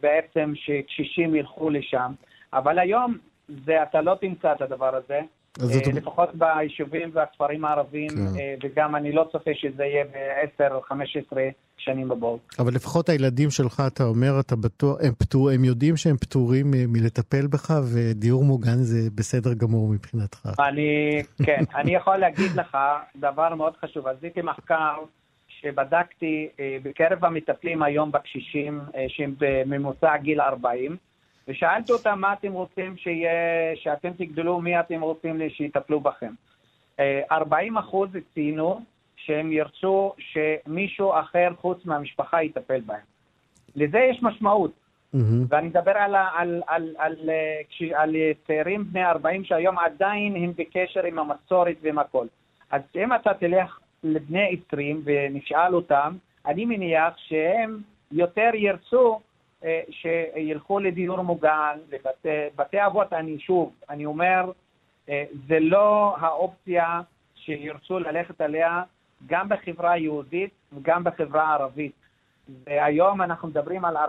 בעצם 0.00 0.52
שקשישים 0.54 1.34
ילכו 1.34 1.70
לשם. 1.70 2.12
אבל 2.58 2.78
היום 2.78 3.18
זה, 3.66 3.82
אתה 3.82 4.00
לא 4.00 4.16
תמצא 4.20 4.52
את 4.52 4.62
הדבר 4.62 4.94
הזה. 4.96 5.20
אה, 5.60 5.92
לפחות 5.94 6.28
ביישובים 6.34 7.10
והכפרים 7.12 7.64
הערביים, 7.64 8.10
כן. 8.10 8.38
אה, 8.38 8.54
וגם 8.62 8.96
אני 8.96 9.12
לא 9.12 9.28
צופה 9.32 9.50
שזה 9.54 9.84
יהיה 9.84 10.04
ב-10 10.04 10.72
או 10.72 10.82
15 10.82 11.42
שנים 11.76 12.08
בבואו. 12.08 12.38
אבל 12.58 12.74
לפחות 12.74 13.08
הילדים 13.08 13.50
שלך, 13.50 13.82
אתה 13.86 14.04
אומר, 14.04 14.40
אתה 14.40 14.56
בטוח, 14.56 14.98
הם, 15.02 15.12
פטור, 15.18 15.50
הם 15.50 15.64
יודעים 15.64 15.96
שהם 15.96 16.16
פטורים 16.16 16.74
אה, 16.74 16.84
מלטפל 16.88 17.46
בך, 17.46 17.70
ודיור 17.94 18.44
מוגן 18.44 18.76
זה 18.76 19.10
בסדר 19.14 19.54
גמור 19.54 19.88
מבחינתך. 19.88 20.48
אני, 20.68 21.22
כן, 21.44 21.60
אני 21.80 21.94
יכול 21.94 22.16
להגיד 22.16 22.50
לך 22.56 22.78
דבר 23.16 23.54
מאוד 23.54 23.72
חשוב. 23.84 24.06
עשיתי 24.06 24.42
מחקר 24.42 24.94
שבדקתי 25.48 26.48
בקרב 26.82 27.24
המטפלים 27.24 27.82
היום 27.82 28.12
בקשישים, 28.12 28.80
שהם 29.08 29.34
בממוצע 29.38 30.16
גיל 30.16 30.40
40, 30.40 30.96
ושאלתי 31.48 31.92
אותם 31.92 32.20
מה 32.20 32.32
אתם 32.32 32.52
רוצים 32.52 32.96
שיהיה, 32.96 33.30
שאתם 33.74 34.10
תגדלו, 34.10 34.60
מי 34.60 34.80
אתם 34.80 35.00
רוצים 35.00 35.40
שיטפלו 35.48 36.00
בכם. 36.00 36.32
40 37.32 37.76
אה, 37.76 37.82
אחוז 37.82 38.08
ציינו 38.34 38.80
שהם 39.16 39.52
ירצו 39.52 40.12
שמישהו 40.18 41.12
אחר 41.20 41.48
חוץ 41.60 41.84
מהמשפחה 41.84 42.42
יטפל 42.42 42.80
בהם. 42.80 43.00
לזה 43.76 43.98
יש 43.98 44.22
משמעות. 44.22 44.72
Mm-hmm. 45.14 45.18
ואני 45.48 45.68
מדבר 45.68 45.90
על, 45.90 46.14
על, 46.14 46.26
על, 46.36 46.62
על, 46.66 46.94
על, 46.98 47.30
אה, 47.30 48.02
על 48.02 48.16
צעירים 48.46 48.84
בני 48.84 49.04
40 49.04 49.44
שהיום 49.44 49.78
עדיין 49.78 50.36
הם 50.36 50.52
בקשר 50.56 51.04
עם 51.04 51.18
המסורת 51.18 51.76
ועם 51.82 51.98
הכל. 51.98 52.26
אז 52.70 52.82
אם 52.96 53.14
אתה 53.14 53.34
תלך 53.34 53.78
לבני 54.04 54.56
20 54.68 55.02
ונשאל 55.04 55.74
אותם, 55.74 56.16
אני 56.46 56.64
מניח 56.64 57.14
שהם 57.16 57.78
יותר 58.12 58.50
ירצו 58.54 59.20
שילכו 59.90 60.78
לדיור 60.78 61.22
מוגן, 61.22 61.78
לבתי 61.90 62.86
אבות, 62.86 63.12
אני 63.12 63.38
שוב, 63.38 63.72
אני 63.90 64.06
אומר, 64.06 64.52
אה, 65.08 65.24
זה 65.48 65.60
לא 65.60 66.16
האופציה 66.20 67.00
שירצו 67.34 67.98
ללכת 67.98 68.40
עליה 68.40 68.82
גם 69.26 69.48
בחברה 69.48 69.92
היהודית 69.92 70.50
וגם 70.72 71.04
בחברה 71.04 71.42
הערבית. 71.42 71.92
והיום 72.66 73.22
אנחנו 73.22 73.48
מדברים 73.48 73.84
על 73.84 73.96
4-5 73.96 74.00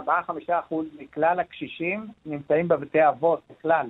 אחוז 0.50 0.86
מכלל 1.00 1.40
הקשישים 1.40 2.08
נמצאים 2.26 2.68
בבתי 2.68 3.08
אבות 3.08 3.42
בכלל, 3.50 3.88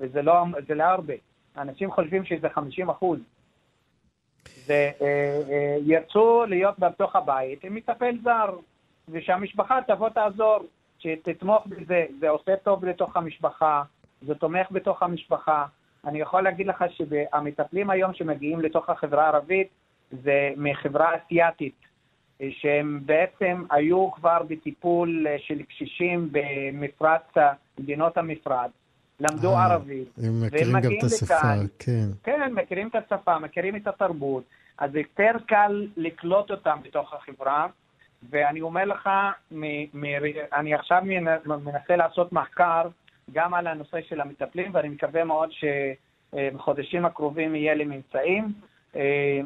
וזה 0.00 0.22
לא, 0.22 0.44
לא 0.68 0.84
הרבה. 0.84 1.14
אנשים 1.56 1.90
חושבים 1.90 2.24
שזה 2.24 2.48
50 2.48 2.90
אחוז. 2.90 3.18
וירצו 4.66 6.40
אה, 6.42 6.46
להיות 6.46 6.78
בתוך 6.78 7.16
הבית 7.16 7.64
עם 7.64 7.74
מטפל 7.74 8.16
זר, 8.22 8.56
ושהמשפחה 9.08 9.78
תבוא 9.86 10.08
תעזור. 10.08 10.64
שתתמוך 11.04 11.66
בזה, 11.66 12.04
זה 12.20 12.28
עושה 12.28 12.56
טוב 12.56 12.84
לתוך 12.84 13.16
המשפחה, 13.16 13.82
זה 14.26 14.34
תומך 14.34 14.66
בתוך 14.70 15.02
המשפחה. 15.02 15.66
אני 16.06 16.20
יכול 16.20 16.42
להגיד 16.42 16.66
לך 16.66 16.84
שהמטפלים 16.90 17.90
היום 17.90 18.14
שמגיעים 18.14 18.60
לתוך 18.60 18.90
החברה 18.90 19.24
הערבית 19.24 19.68
זה 20.10 20.50
מחברה 20.56 21.10
אסיאתית, 21.16 21.74
שהם 22.50 23.00
בעצם 23.06 23.64
היו 23.70 24.12
כבר 24.12 24.38
בטיפול 24.48 25.26
של 25.38 25.62
קשישים 25.62 26.28
במפרץ, 26.32 27.22
מדינות 27.78 28.16
המפרץ, 28.16 28.70
למדו 29.20 29.54
אה, 29.54 29.64
ערבית, 29.64 30.08
הם 30.18 30.46
מכירים 30.46 30.80
גם 30.80 30.92
את 30.98 31.04
השפה, 31.04 31.34
לכאן, 31.34 31.66
כן. 31.78 32.06
כן, 32.22 32.52
מכירים 32.54 32.88
את 32.88 32.94
השפה, 32.94 33.38
מכירים 33.38 33.76
את 33.76 33.86
התרבות, 33.86 34.44
אז 34.78 34.94
יותר 34.94 35.32
קל 35.46 35.86
לקלוט 35.96 36.50
אותם 36.50 36.76
בתוך 36.82 37.14
החברה. 37.14 37.66
ואני 38.30 38.60
אומר 38.60 38.84
לך, 38.84 39.10
מ- 39.50 40.00
מ- 40.00 40.04
אני 40.52 40.74
עכשיו 40.74 41.02
מנסה 41.46 41.96
לעשות 41.96 42.32
מחקר 42.32 42.88
גם 43.32 43.54
על 43.54 43.66
הנושא 43.66 43.98
של 44.08 44.20
המטפלים, 44.20 44.70
ואני 44.74 44.88
מקווה 44.88 45.24
מאוד 45.24 45.50
שבחודשים 45.52 47.04
הקרובים 47.04 47.54
יהיה 47.54 47.74
לי 47.74 47.84
ממצאים, 47.84 48.52
אה, 48.96 49.40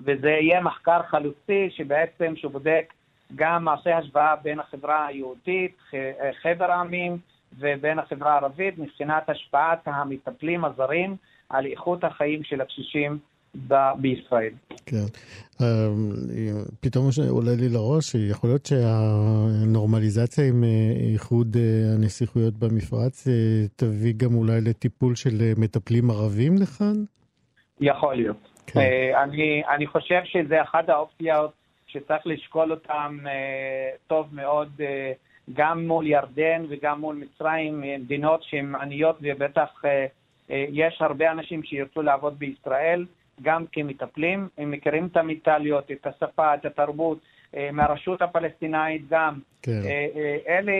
וזה 0.00 0.30
יהיה 0.30 0.60
מחקר 0.60 1.02
חלוצי 1.02 1.70
שבעצם, 1.70 2.36
שבודק 2.36 2.92
גם 3.34 3.64
מעשה 3.64 3.98
השוואה 3.98 4.36
בין 4.36 4.60
החברה 4.60 5.06
היהודית, 5.06 5.76
חבר 6.42 6.72
העמים, 6.72 7.18
ובין 7.58 7.98
החברה 7.98 8.32
הערבית, 8.32 8.78
מבחינת 8.78 9.28
השפעת 9.30 9.80
המטפלים 9.84 10.64
הזרים 10.64 11.16
על 11.48 11.66
איכות 11.66 12.04
החיים 12.04 12.44
של 12.44 12.60
הקשישים 12.60 13.18
ב- 13.68 13.92
בישראל. 13.96 14.52
כן. 14.86 15.06
אמ, 15.60 15.66
פתאום 16.80 17.04
עולה 17.30 17.52
לי 17.60 17.68
לראש 17.68 18.04
שיכול 18.04 18.50
להיות 18.50 18.66
שהנורמליזציה 18.66 20.44
עם 20.48 20.64
אה, 20.64 20.68
איחוד 21.12 21.56
אה, 21.56 21.94
הנסיכויות 21.94 22.54
במפרץ 22.54 23.28
אה, 23.28 23.32
תביא 23.76 24.14
גם 24.16 24.34
אולי 24.34 24.60
לטיפול 24.60 25.14
של 25.14 25.52
מטפלים 25.58 26.10
ערבים 26.10 26.52
לכאן? 26.62 26.94
יכול 27.80 28.14
להיות. 28.14 28.48
כן. 28.66 28.80
אני, 29.22 29.62
אני 29.74 29.86
חושב 29.86 30.20
שזה 30.24 30.62
אחת 30.62 30.88
האופציות 30.88 31.52
שצריך 31.86 32.26
לשקול 32.26 32.70
אותן 32.70 33.16
טוב 34.06 34.26
מאוד 34.32 34.68
גם 35.52 35.86
מול 35.86 36.06
ירדן 36.06 36.64
וגם 36.68 37.00
מול 37.00 37.16
מצרים, 37.16 37.80
מדינות 37.80 38.42
שהן 38.42 38.74
עניות 38.74 39.16
ובטח 39.22 39.82
יש 40.48 40.96
הרבה 41.00 41.32
אנשים 41.32 41.62
שירצו 41.62 42.02
לעבוד 42.02 42.38
בישראל. 42.38 43.04
גם 43.42 43.64
כמטפלים, 43.72 44.48
הם 44.58 44.70
מכירים 44.70 45.06
את 45.06 45.16
המנטליות, 45.16 45.90
את 45.90 46.06
השפה, 46.06 46.54
את 46.54 46.64
התרבות, 46.64 47.18
מהרשות 47.72 48.22
הפלסטינאית 48.22 49.08
גם. 49.08 49.38
כן. 49.62 49.80
אלה 50.48 50.72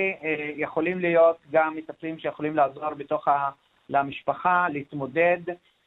יכולים 0.57 0.99
להיות 0.99 1.37
גם 1.53 1.77
מטפלים 1.77 2.19
שיכולים 2.19 2.57
לעזור 2.57 2.95
בתוך 2.95 3.29
ה... 3.29 3.51
למשפחה 3.89 4.67
להתמודד 4.69 5.39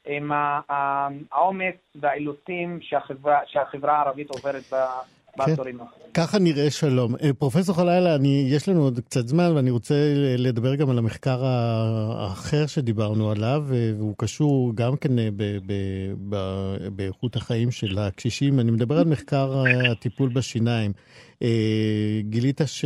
עם 0.06 0.32
העומס 0.70 1.76
והאילוצים 1.96 2.80
שהחברה, 2.82 3.40
שהחברה 3.46 3.98
הערבית 3.98 4.30
עוברת 4.30 4.64
ב... 4.74 4.76
כן. 5.46 5.56
ככה 6.13 6.39
נראה 6.39 6.72
שלום. 6.72 7.15
אה, 7.15 7.34
פרופסור 7.34 7.75
חלילה, 7.75 8.15
אני, 8.15 8.48
יש 8.50 8.70
לנו 8.70 8.84
עוד 8.84 9.00
קצת 9.00 9.27
זמן 9.27 9.51
ואני 9.56 9.70
רוצה 9.70 9.96
לדבר 10.38 10.75
גם 10.75 10.89
על 10.89 10.98
המחקר 10.98 11.46
האחר 11.46 12.65
שדיברנו 12.68 13.32
עליו, 13.32 13.65
אה, 13.74 13.92
והוא 13.98 14.15
קשור 14.18 14.72
גם 14.75 14.98
כן 14.98 15.20
אה, 15.20 15.30
באיכות 16.96 17.36
החיים 17.36 17.72
של 17.72 18.00
הקשישים. 18.00 18.60
אני 18.60 18.72
מדבר 18.72 18.98
על 18.98 19.08
מחקר 19.08 19.63
הטיפול 19.92 20.30
בשיניים. 20.30 20.92
גילית 22.22 22.62
ש... 22.65 22.86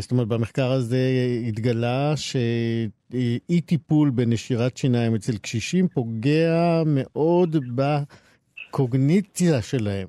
זאת 0.00 0.10
אומרת, 0.10 0.28
במחקר 0.28 0.72
הזה 0.72 1.10
התגלה 1.48 2.14
שאי 2.16 3.60
טיפול 3.66 4.10
בנשירת 4.10 4.76
שיניים 4.76 5.14
אצל 5.14 5.36
קשישים 5.36 5.88
פוגע 5.88 6.82
מאוד 6.86 7.56
בקוגניציה 8.70 9.62
שלהם. 9.62 10.08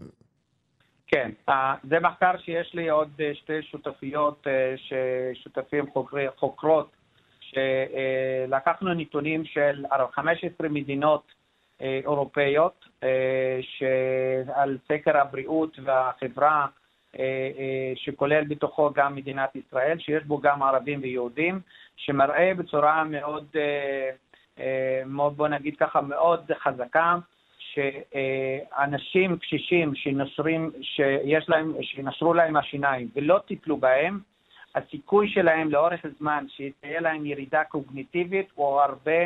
כן, 1.14 1.32
זה 1.84 2.00
מחקר 2.00 2.32
שיש 2.38 2.74
לי 2.74 2.90
עוד 2.90 3.10
אה, 3.20 3.32
שתי 3.36 3.62
שותפיות, 3.62 4.48
אה, 4.48 4.76
שותפים 5.34 5.86
חוקרי, 5.94 6.26
חוקרות, 6.38 6.90
שלקחנו 7.40 8.94
נתונים 8.94 9.46
של 9.46 9.86
15 10.12 10.70
מדינות 10.70 11.24
אה, 11.82 12.00
אירופאיות 12.04 12.86
על 14.54 14.78
סקר 14.88 15.18
הבריאות 15.18 15.80
והחברה, 15.84 16.68
שכולל 17.96 18.44
בתוכו 18.44 18.92
גם 18.94 19.16
מדינת 19.16 19.56
ישראל, 19.56 20.00
שיש 20.00 20.24
בו 20.24 20.42
גם 20.42 20.64
ערבים 20.64 21.00
ויהודים, 21.02 21.60
שמראה 21.96 22.52
בצורה 22.58 23.04
מאוד, 23.04 23.48
מאוד 25.06 25.38
בוא 25.38 25.48
נגיד 25.48 25.76
ככה, 25.78 26.02
מאוד 26.02 26.52
חזקה, 26.64 27.16
שאנשים 27.74 29.38
קשישים 29.38 29.96
שנשרים, 29.96 30.72
שיש 30.82 31.50
להם, 31.50 31.74
שנשרו 31.82 32.34
להם 32.34 32.56
השיניים 32.56 33.08
ולא 33.16 33.40
טיפלו 33.48 33.78
בהם, 33.78 34.20
הסיכוי 34.76 35.30
שלהם 35.30 35.70
לאורך 35.72 36.06
זמן 36.20 36.46
שתהיה 36.48 37.02
להם 37.02 37.26
ירידה 37.26 37.64
קוגניטיבית 37.64 38.48
הוא 38.56 38.82
הרבה 38.82 39.22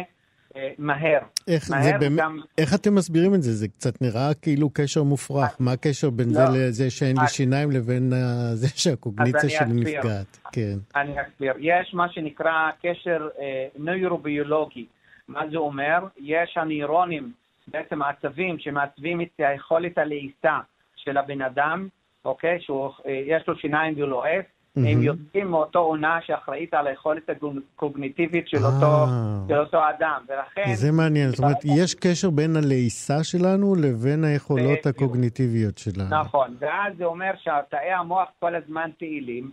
אה, 0.56 0.72
מהר. 0.78 1.20
איך, 1.48 1.72
מהר 1.72 1.84
זה 1.84 1.92
באמת, 2.00 2.20
גם... 2.20 2.40
איך 2.58 2.74
אתם 2.74 2.96
מסבירים 2.96 3.36
את 3.36 3.42
זה? 3.42 3.54
זה 3.54 3.68
קצת 3.68 4.02
נראה 4.02 4.34
כאילו 4.42 4.70
קשר 4.74 5.04
מופרך. 5.04 5.56
מה 5.60 5.72
הקשר 5.72 6.10
בין 6.10 6.28
לא, 6.28 6.34
זה 6.34 6.44
לזה 6.54 6.92
שאין 6.92 7.18
לי 7.22 7.28
שיניים 7.28 7.72
לבין 7.72 8.12
זה 8.54 8.68
שהקוגניציה 8.68 9.50
שלי 9.50 9.74
נפגעת? 9.74 10.38
כן. 10.52 10.78
אני 10.96 11.14
אסביר. 11.22 11.54
יש 11.60 11.94
מה 11.94 12.10
שנקרא 12.10 12.70
קשר 12.82 13.28
אה, 13.40 13.68
נוירוביולוגי. 13.78 14.86
מה 15.28 15.42
זה 15.52 15.58
אומר? 15.58 16.00
יש 16.18 16.58
הנוירונים 16.58 17.32
בעצם 17.68 18.02
העצבים 18.02 18.60
שמעצבים 18.60 19.22
את 19.22 19.28
היכולת 19.40 19.98
הלעיסה 19.98 20.60
של 20.96 21.18
הבן 21.18 21.42
אדם, 21.42 21.88
אוקיי? 22.26 22.60
שיש 22.60 23.48
לו 23.48 23.56
שיניים 23.56 23.94
והוא 23.98 24.08
לועס, 24.08 24.46
mm-hmm. 24.46 24.80
הם 24.80 25.04
יוצאים 25.04 25.48
מאותו 25.48 25.80
עונה 25.80 26.20
שאחראית 26.26 26.74
על 26.74 26.88
היכולת 26.88 27.30
הקוגניטיבית 27.30 28.48
של, 28.48 28.58
אותו, 28.58 28.86
אה. 28.86 29.40
של 29.48 29.58
אותו 29.58 29.80
אדם, 29.90 30.22
ולכן... 30.30 30.74
זה 30.74 30.92
מעניין, 30.92 31.30
זאת 31.30 31.40
אומרת, 31.40 31.66
יש 31.66 31.96
קשר 31.96 32.30
בין 32.30 32.56
הלעיסה 32.56 33.24
שלנו 33.24 33.76
לבין 33.76 34.24
היכולות 34.24 34.86
הקוגניטיביות 34.86 35.78
שלנו. 35.78 36.10
נכון, 36.10 36.56
ואז 36.60 36.94
זה 36.98 37.06
אומר 37.06 37.32
שתאי 37.42 37.92
המוח 37.92 38.28
כל 38.40 38.56
הזמן 38.56 38.90
פעילים. 38.98 39.52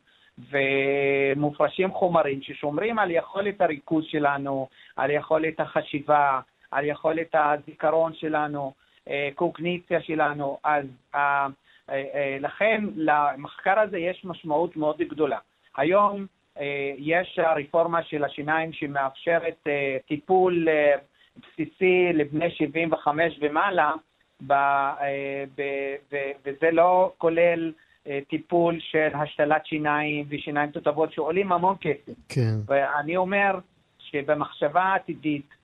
ומופרשים 0.50 1.92
חומרים 1.92 2.42
ששומרים 2.42 2.98
על 2.98 3.10
יכולת 3.10 3.60
הריכוז 3.60 4.04
שלנו, 4.08 4.68
על 4.96 5.10
יכולת 5.10 5.60
החשיבה, 5.60 6.40
על 6.74 6.84
יכולת 6.84 7.34
הזיכרון 7.34 8.14
שלנו, 8.14 8.72
אה, 9.08 9.28
קוגניציה 9.34 10.02
שלנו, 10.02 10.58
אז 10.64 10.84
אה, 11.14 11.46
אה, 11.90 12.36
לכן 12.40 12.84
למחקר 12.96 13.78
הזה 13.78 13.98
יש 13.98 14.24
משמעות 14.24 14.76
מאוד 14.76 14.98
גדולה. 14.98 15.38
היום 15.76 16.26
יש 16.98 17.38
הרפורמה 17.38 18.02
של 18.02 18.24
השיניים 18.24 18.72
שמאפשרת 18.72 19.66
טיפול 20.08 20.68
בסיסי 21.36 22.12
לבני 22.14 22.50
75 22.50 23.38
ומעלה, 23.40 23.92
וזה 26.44 26.70
לא 26.72 27.12
כולל 27.18 27.72
טיפול 28.28 28.80
של 28.80 29.08
השתלת 29.14 29.66
שיניים 29.66 30.26
ושיניים 30.28 30.70
תותבות 30.70 31.12
שעולים 31.12 31.52
המון 31.52 31.76
כסף. 31.80 32.12
כן. 32.28 32.54
ואני 32.66 33.16
אומר 33.16 33.58
שבמחשבה 33.98 34.94
עתידית, 34.94 35.54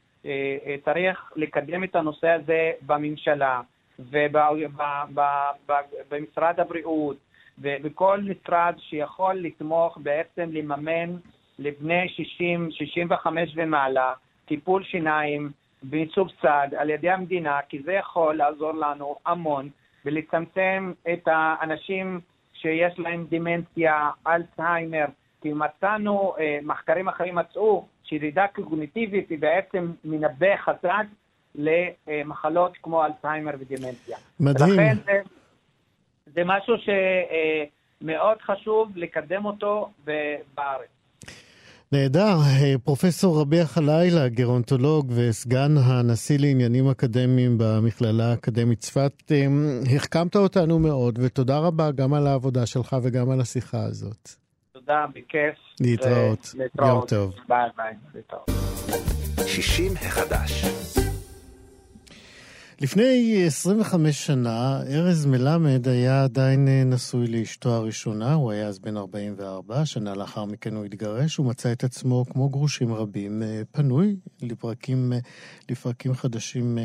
צריך 0.85 1.33
לקדם 1.37 1.85
את 1.85 1.96
הנושא 1.96 2.28
הזה 2.28 2.72
בממשלה 2.87 3.61
ובמשרד 3.98 5.30
הבריאות 6.61 7.16
ובכל 7.59 8.20
משרד 8.20 8.74
שיכול 8.78 9.35
לתמוך 9.35 9.98
בעצם 10.02 10.48
לממן 10.52 11.16
לבני 11.59 12.09
60, 12.09 12.70
65 12.70 13.52
ומעלה 13.56 14.12
טיפול 14.44 14.85
שיניים 14.85 15.50
מסובסד 15.83 16.68
על 16.76 16.90
ידי 16.90 17.11
המדינה, 17.11 17.59
כי 17.68 17.83
זה 17.83 17.92
יכול 17.92 18.37
לעזור 18.37 18.72
לנו 18.72 19.16
המון 19.26 19.68
ולצמצם 20.04 20.92
את 21.12 21.28
האנשים 21.28 22.20
שיש 22.52 22.98
להם 22.98 23.26
דמנציה, 23.30 24.11
אלצהיימר, 24.26 25.04
כי 25.42 25.52
מצאנו, 25.52 26.35
אה, 26.38 26.59
מחקרים 26.62 27.09
אחרים 27.09 27.35
מצאו 27.35 27.87
שירידה 28.10 28.46
קוגניטיבית 28.54 29.30
היא 29.30 29.38
בעצם 29.38 29.92
מנבא 30.04 30.56
חזק 30.64 31.06
למחלות 31.54 32.72
כמו 32.82 33.04
אלצהיימר 33.04 33.52
ודמנציה. 33.58 34.16
מדהים. 34.40 34.70
ולכן 34.70 34.96
זה, 35.04 35.20
זה 36.34 36.40
משהו 36.44 36.74
שמאוד 38.00 38.38
חשוב 38.42 38.92
לקדם 38.96 39.44
אותו 39.44 39.90
בארץ. 40.54 40.88
נהדר. 41.92 42.36
פרופסור 42.84 43.40
רביע 43.40 43.64
חלילה, 43.64 44.28
גרונטולוג 44.28 45.12
וסגן 45.16 45.76
הנשיא 45.76 46.38
לעניינים 46.38 46.88
אקדמיים 46.88 47.58
במכללה 47.58 48.30
האקדמית 48.30 48.78
צפת, 48.78 49.32
אמ, 49.32 49.80
החכמת 49.96 50.36
אותנו 50.36 50.78
מאוד, 50.78 51.18
ותודה 51.22 51.58
רבה 51.58 51.90
גם 51.90 52.14
על 52.14 52.26
העבודה 52.26 52.66
שלך 52.66 52.96
וגם 53.02 53.30
על 53.30 53.40
השיחה 53.40 53.84
הזאת. 53.84 54.39
תודה, 54.90 55.07
בכיף. 55.14 55.57
להתראות. 55.81 56.55
יום 56.79 57.07
טוב. 57.09 57.35
ביי 57.48 57.68
ביי, 57.76 57.94
להתראות. 58.14 58.50
60 59.46 59.92
החדש. 59.96 60.64
לפני 62.81 63.42
25 63.46 64.26
שנה, 64.26 64.81
ארז 64.92 65.26
מלמד 65.26 65.88
היה 65.88 66.24
עדיין 66.24 66.68
נשוי 66.87 67.26
לאשתו 67.26 67.70
הראשונה, 67.70 68.35
הוא 68.35 68.50
היה 68.50 68.66
אז 68.66 68.79
בן 68.79 68.96
44, 68.96 69.85
שנה 69.85 70.14
לאחר 70.14 70.44
מכן 70.44 70.74
הוא 70.74 70.85
התגרש, 70.85 71.37
הוא 71.37 71.46
מצא 71.46 71.72
את 71.72 71.85
עצמו, 71.85 72.24
כמו 72.31 72.48
גרושים 72.48 72.94
רבים, 72.94 73.42
פנוי 73.72 74.16
לפרקים, 74.42 75.12
לפרקים 75.70 76.14
חדשים 76.14 76.79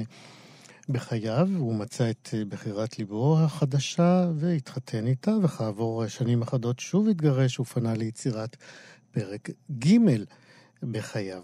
בחייו, 0.90 1.48
הוא 1.58 1.76
מצא 1.76 2.10
את 2.10 2.30
אה, 2.34 2.46
בחירת 2.46 3.00
ליבו 3.00 3.40
החדשה 3.40 4.30
והתחתן 4.36 5.08
איתה, 5.08 5.32
וכעבור 5.44 6.08
שנים 6.08 6.42
אחדות 6.42 6.80
שוב 6.80 7.08
התגרש 7.08 7.60
ופנה 7.60 7.94
ליצירת 7.94 8.58
פרק 9.12 9.50
ג' 9.80 9.98
בחייו. 10.84 11.44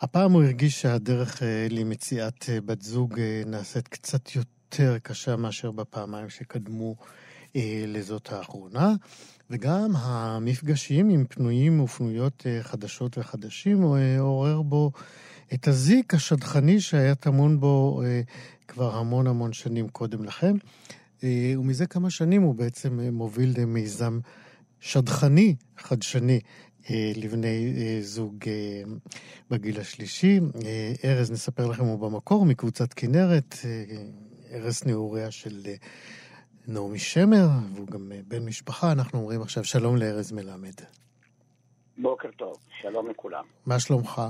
הפעם 0.00 0.32
הוא 0.32 0.42
הרגיש 0.42 0.82
שהדרך 0.82 1.42
אה, 1.42 1.66
למציאת 1.70 2.44
אה, 2.48 2.60
בת 2.60 2.82
זוג 2.82 3.20
נעשית 3.46 3.88
קצת 3.88 4.36
יותר 4.36 4.98
קשה 5.02 5.36
מאשר 5.36 5.70
בפעמיים 5.70 6.28
שקדמו 6.28 6.96
לזאת 7.86 8.32
האחרונה, 8.32 8.94
וגם 9.50 9.96
המפגשים 9.96 11.08
עם 11.08 11.24
פנויים 11.28 11.80
ופנויות 11.80 12.46
חדשות 12.62 13.18
וחדשים 13.18 13.82
עורר 14.18 14.62
בו 14.62 14.92
את 15.54 15.68
הזיק 15.68 16.14
השדכני 16.14 16.80
שהיה 16.80 17.14
טמון 17.14 17.60
בו 17.60 18.02
כבר 18.72 18.94
המון 18.94 19.26
המון 19.26 19.52
שנים 19.52 19.88
קודם 19.88 20.24
לכן, 20.24 20.52
אה, 21.24 21.54
ומזה 21.58 21.86
כמה 21.86 22.10
שנים 22.10 22.42
הוא 22.42 22.54
בעצם 22.54 23.00
אה, 23.00 23.10
מוביל 23.10 23.64
מיזם 23.66 24.18
שדכני, 24.80 25.54
חדשני, 25.76 26.40
אה, 26.90 27.12
לבני 27.16 27.72
זוג 28.02 28.36
בגיל 29.50 29.80
השלישי. 29.80 30.40
ארז, 31.04 31.32
נספר 31.32 31.66
לכם, 31.66 31.84
הוא 31.84 31.98
במקור 31.98 32.46
מקבוצת 32.46 32.92
כנרת, 32.92 33.54
ארז 34.52 34.86
נעוריה 34.86 35.30
של 35.30 35.60
נעמי 36.68 36.98
שמר, 36.98 37.46
והוא 37.74 37.86
גם 37.86 38.12
בן 38.28 38.44
משפחה. 38.44 38.92
אנחנו 38.92 39.18
אומרים 39.18 39.42
עכשיו 39.42 39.64
שלום 39.64 39.96
לארז 39.96 40.32
מלמד. 40.32 40.74
בוקר 41.98 42.28
טוב, 42.36 42.56
שלום 42.80 43.10
לכולם. 43.10 43.44
מה 43.66 43.80
שלומך? 43.80 44.22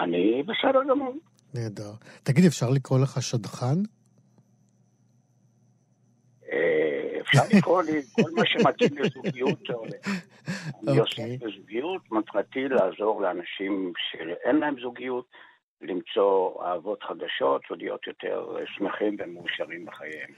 אני 0.00 0.42
בסדר 0.42 0.80
גמור. 0.90 1.14
נהדר. 1.54 1.92
תגיד, 2.22 2.44
אפשר 2.44 2.70
לקרוא 2.70 2.98
לך 2.98 3.22
שדכן? 3.22 3.78
אה, 6.52 7.20
אפשר 7.20 7.42
לקרוא 7.56 7.82
לי 7.82 8.02
כל 8.12 8.30
מה 8.36 8.42
שמתאים 8.46 8.98
לזוגיות. 8.98 9.62
אני 10.88 10.98
עוסק 10.98 11.18
אוקיי. 11.18 11.38
בזוגיות, 11.38 12.12
מטרתי 12.12 12.68
לעזור 12.68 13.22
לאנשים 13.22 13.92
שאין 13.96 14.56
להם 14.56 14.74
זוגיות, 14.82 15.26
למצוא 15.80 16.64
אהבות 16.64 17.02
חדשות 17.02 17.62
ולהיות 17.70 18.06
יותר 18.06 18.56
שמחים 18.76 19.16
ומאושרים 19.18 19.84
בחייהם. 19.86 20.30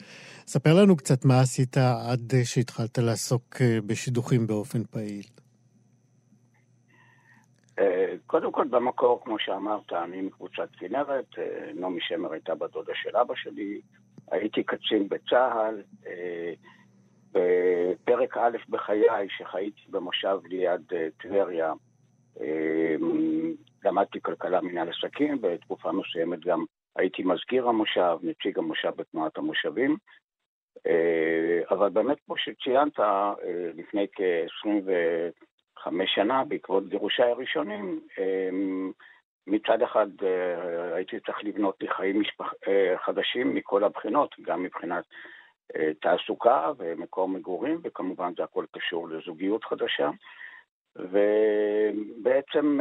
ספר 0.47 0.75
לנו 0.75 0.97
קצת 0.97 1.25
מה 1.25 1.41
עשית 1.41 1.77
עד 2.11 2.33
שהתחלת 2.45 2.99
לעסוק 2.99 3.57
אה, 3.61 3.79
בשידוכים 3.87 4.47
באופן 4.47 4.85
פעיל. 4.85 5.25
אה, 7.79 8.15
קודם 8.27 8.53
כל, 8.53 8.65
במקור, 8.71 9.21
כמו 9.25 9.39
שאמרת, 9.39 9.93
אני 9.93 10.21
מקבוצת 10.21 10.69
כנרת, 10.79 11.39
אה, 11.39 11.71
נעמי 11.75 12.01
שמר 12.01 12.33
הייתה 12.33 12.55
בת 12.55 12.73
דודה 12.73 12.93
של 12.95 13.17
אבא 13.17 13.35
שלי, 13.37 13.81
הייתי 14.31 14.63
קצין 14.63 15.09
בצה"ל, 15.09 15.83
אה, 16.07 16.53
בפרק 17.33 18.37
א' 18.37 18.57
בחיי, 18.69 19.29
שחייתי 19.29 19.81
במושב 19.91 20.39
ליד 20.45 20.93
טבריה, 21.23 21.73
למדתי 23.85 24.21
כלכלה 24.23 24.61
מנהל 24.61 24.89
עסקים, 24.89 25.41
בתקופה 25.41 25.93
מסוימת 25.93 26.41
גם 26.41 26.65
הייתי 26.97 27.23
מזכיר 27.23 27.69
המושב, 27.69 28.19
נציג 28.23 28.59
המושב 28.59 28.93
בתנועת 28.97 29.39
המושבים. 29.39 29.97
אבל 31.71 31.89
באמת, 31.89 32.17
כמו 32.27 32.35
שציינת, 32.37 32.99
לפני 33.75 34.07
כ-25 35.85 35.91
שנה, 36.07 36.45
בעקבות 36.45 36.89
גירושיי 36.89 37.31
הראשונים, 37.31 38.01
אה, 38.19 38.51
מצד 39.49 39.83
אחד 39.83 40.07
אה, 40.23 40.95
הייתי 40.95 41.21
צריך 41.21 41.39
לבנות 41.45 41.77
לי 41.81 41.89
חיים 41.89 42.21
משפח... 42.21 42.53
אה, 42.69 42.95
חדשים 43.05 43.55
מכל 43.55 43.85
הבחינות, 43.85 44.35
גם 44.43 44.63
מבחינת 44.63 45.05
אה, 45.77 45.91
תעסוקה 46.01 46.73
ומקום 46.79 47.35
מגורים, 47.35 47.81
וכמובן 47.85 48.33
זה 48.37 48.45
הכל 48.45 48.65
קשור 48.73 49.09
לזוגיות 49.09 49.65
חדשה. 49.65 50.11
ובעצם 50.97 52.79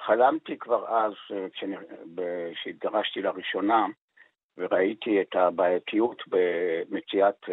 חלמתי 0.00 0.58
כבר 0.58 0.86
אז, 0.88 1.12
כשהתגרשתי 2.54 3.22
לראשונה, 3.22 3.86
וראיתי 4.58 5.20
את 5.20 5.34
הבעייתיות 5.36 6.22
במציאת 6.26 7.44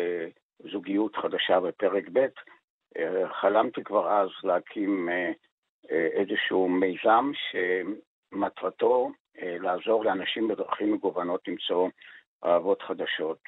זוגיות 0.71 1.15
חדשה 1.15 1.59
בפרק 1.59 2.03
ב', 2.13 2.27
חלמתי 3.41 3.83
כבר 3.83 4.11
אז 4.11 4.29
להקים 4.43 5.09
אה, 5.09 5.31
איזשהו 5.91 6.69
מיזם 6.69 7.31
שמטרתו 7.33 9.11
לעזור 9.41 10.05
לאנשים 10.05 10.47
בדרכים 10.47 10.93
מגוונות 10.93 11.47
למצוא 11.47 11.89
אהבות 12.45 12.81
חדשות. 12.81 13.39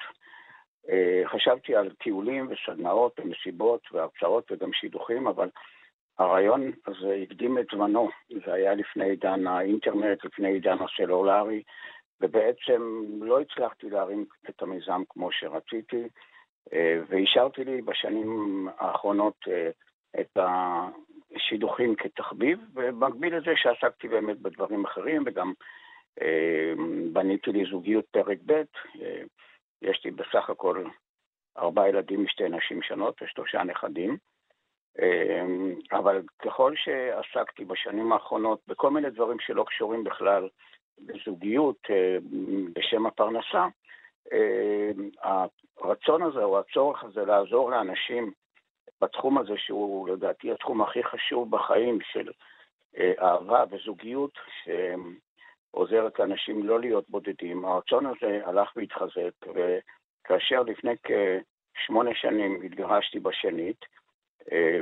חשבתי 1.24 1.76
על 1.76 1.90
טיולים 2.02 2.48
וסדנאות 2.50 3.20
ומסיבות 3.20 3.80
והרצאות 3.92 4.52
וגם 4.52 4.72
שידוכים, 4.72 5.26
אבל 5.26 5.48
הרעיון 6.18 6.72
הזה 6.86 7.14
הקדים 7.22 7.58
את 7.58 7.66
זמנו. 7.72 8.08
זה 8.44 8.52
היה 8.52 8.74
לפני 8.74 9.04
עידן 9.04 9.46
האינטרנט, 9.46 10.24
לפני 10.24 10.48
עידן 10.48 10.76
הסלולרי, 10.80 11.62
ובעצם 12.20 13.02
לא 13.20 13.40
הצלחתי 13.40 13.90
להרים 13.90 14.24
את 14.48 14.62
המיזם 14.62 15.02
כמו 15.08 15.32
שרציתי, 15.32 16.08
והשארתי 17.08 17.64
לי 17.64 17.82
בשנים 17.82 18.68
האחרונות 18.78 19.36
את 20.20 20.38
השידוכים 21.36 21.94
כתחביב, 21.94 22.58
ובמקביל 22.74 23.36
לזה 23.36 23.52
שעסקתי 23.56 24.08
באמת 24.08 24.38
בדברים 24.38 24.84
אחרים, 24.84 25.22
וגם 25.26 25.52
בניתי 27.12 27.52
לי 27.52 27.64
זוגיות 27.70 28.04
פרק 28.10 28.38
ב', 28.46 28.62
יש 29.82 30.04
לי 30.04 30.10
בסך 30.10 30.50
הכל 30.50 30.84
ארבעה 31.58 31.88
ילדים 31.88 32.24
משתי 32.24 32.48
נשים 32.48 32.82
שונות 32.82 33.22
ושלושה 33.22 33.62
נכדים. 33.62 34.16
אבל 35.92 36.22
ככל 36.38 36.72
שעסקתי 36.76 37.64
בשנים 37.64 38.12
האחרונות 38.12 38.60
בכל 38.68 38.90
מיני 38.90 39.10
דברים 39.10 39.36
שלא 39.40 39.64
קשורים 39.64 40.04
בכלל 40.04 40.48
בזוגיות 40.98 41.86
בשם 42.72 43.06
הפרנסה, 43.06 43.66
הרצון 45.80 46.22
הזה 46.22 46.44
או 46.44 46.58
הצורך 46.58 47.04
הזה 47.04 47.24
לעזור 47.24 47.70
לאנשים 47.70 48.32
בתחום 49.00 49.38
הזה, 49.38 49.52
שהוא 49.56 50.08
לדעתי 50.08 50.52
התחום 50.52 50.82
הכי 50.82 51.02
חשוב 51.02 51.50
בחיים 51.50 51.98
של 52.12 52.30
אהבה 53.20 53.64
וזוגיות, 53.70 54.32
שעוזרת 54.64 56.18
לאנשים 56.18 56.66
לא 56.66 56.80
להיות 56.80 57.04
בודדים, 57.08 57.64
הרצון 57.64 58.06
הזה 58.06 58.40
הלך 58.44 58.72
והתחזק, 58.76 59.46
וכאשר 59.46 60.62
לפני 60.62 60.92
כשמונה 61.74 62.10
שנים 62.14 62.62
התגרשתי 62.62 63.20
בשנית, 63.20 63.84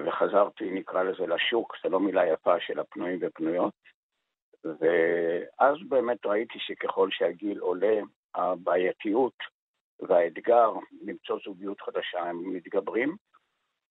וחזרתי, 0.07 0.71
נקרא 0.71 1.03
לזה, 1.03 1.27
לשוק, 1.27 1.77
זו 1.83 1.89
לא 1.89 2.01
מילה 2.01 2.27
יפה 2.27 2.61
של 2.61 2.79
הפנויים 2.79 3.19
ופנויות, 3.23 3.75
ואז 4.65 5.77
באמת 5.89 6.27
ראיתי 6.27 6.59
שככל 6.59 7.09
שהגיל 7.11 7.59
עולה, 7.59 8.01
הבעייתיות 8.37 9.35
והאתגר 10.01 10.71
למצוא 11.03 11.39
זוגיות 11.45 11.81
חדשה 11.81 12.19
הם 12.19 12.55
מתגברים, 12.55 13.17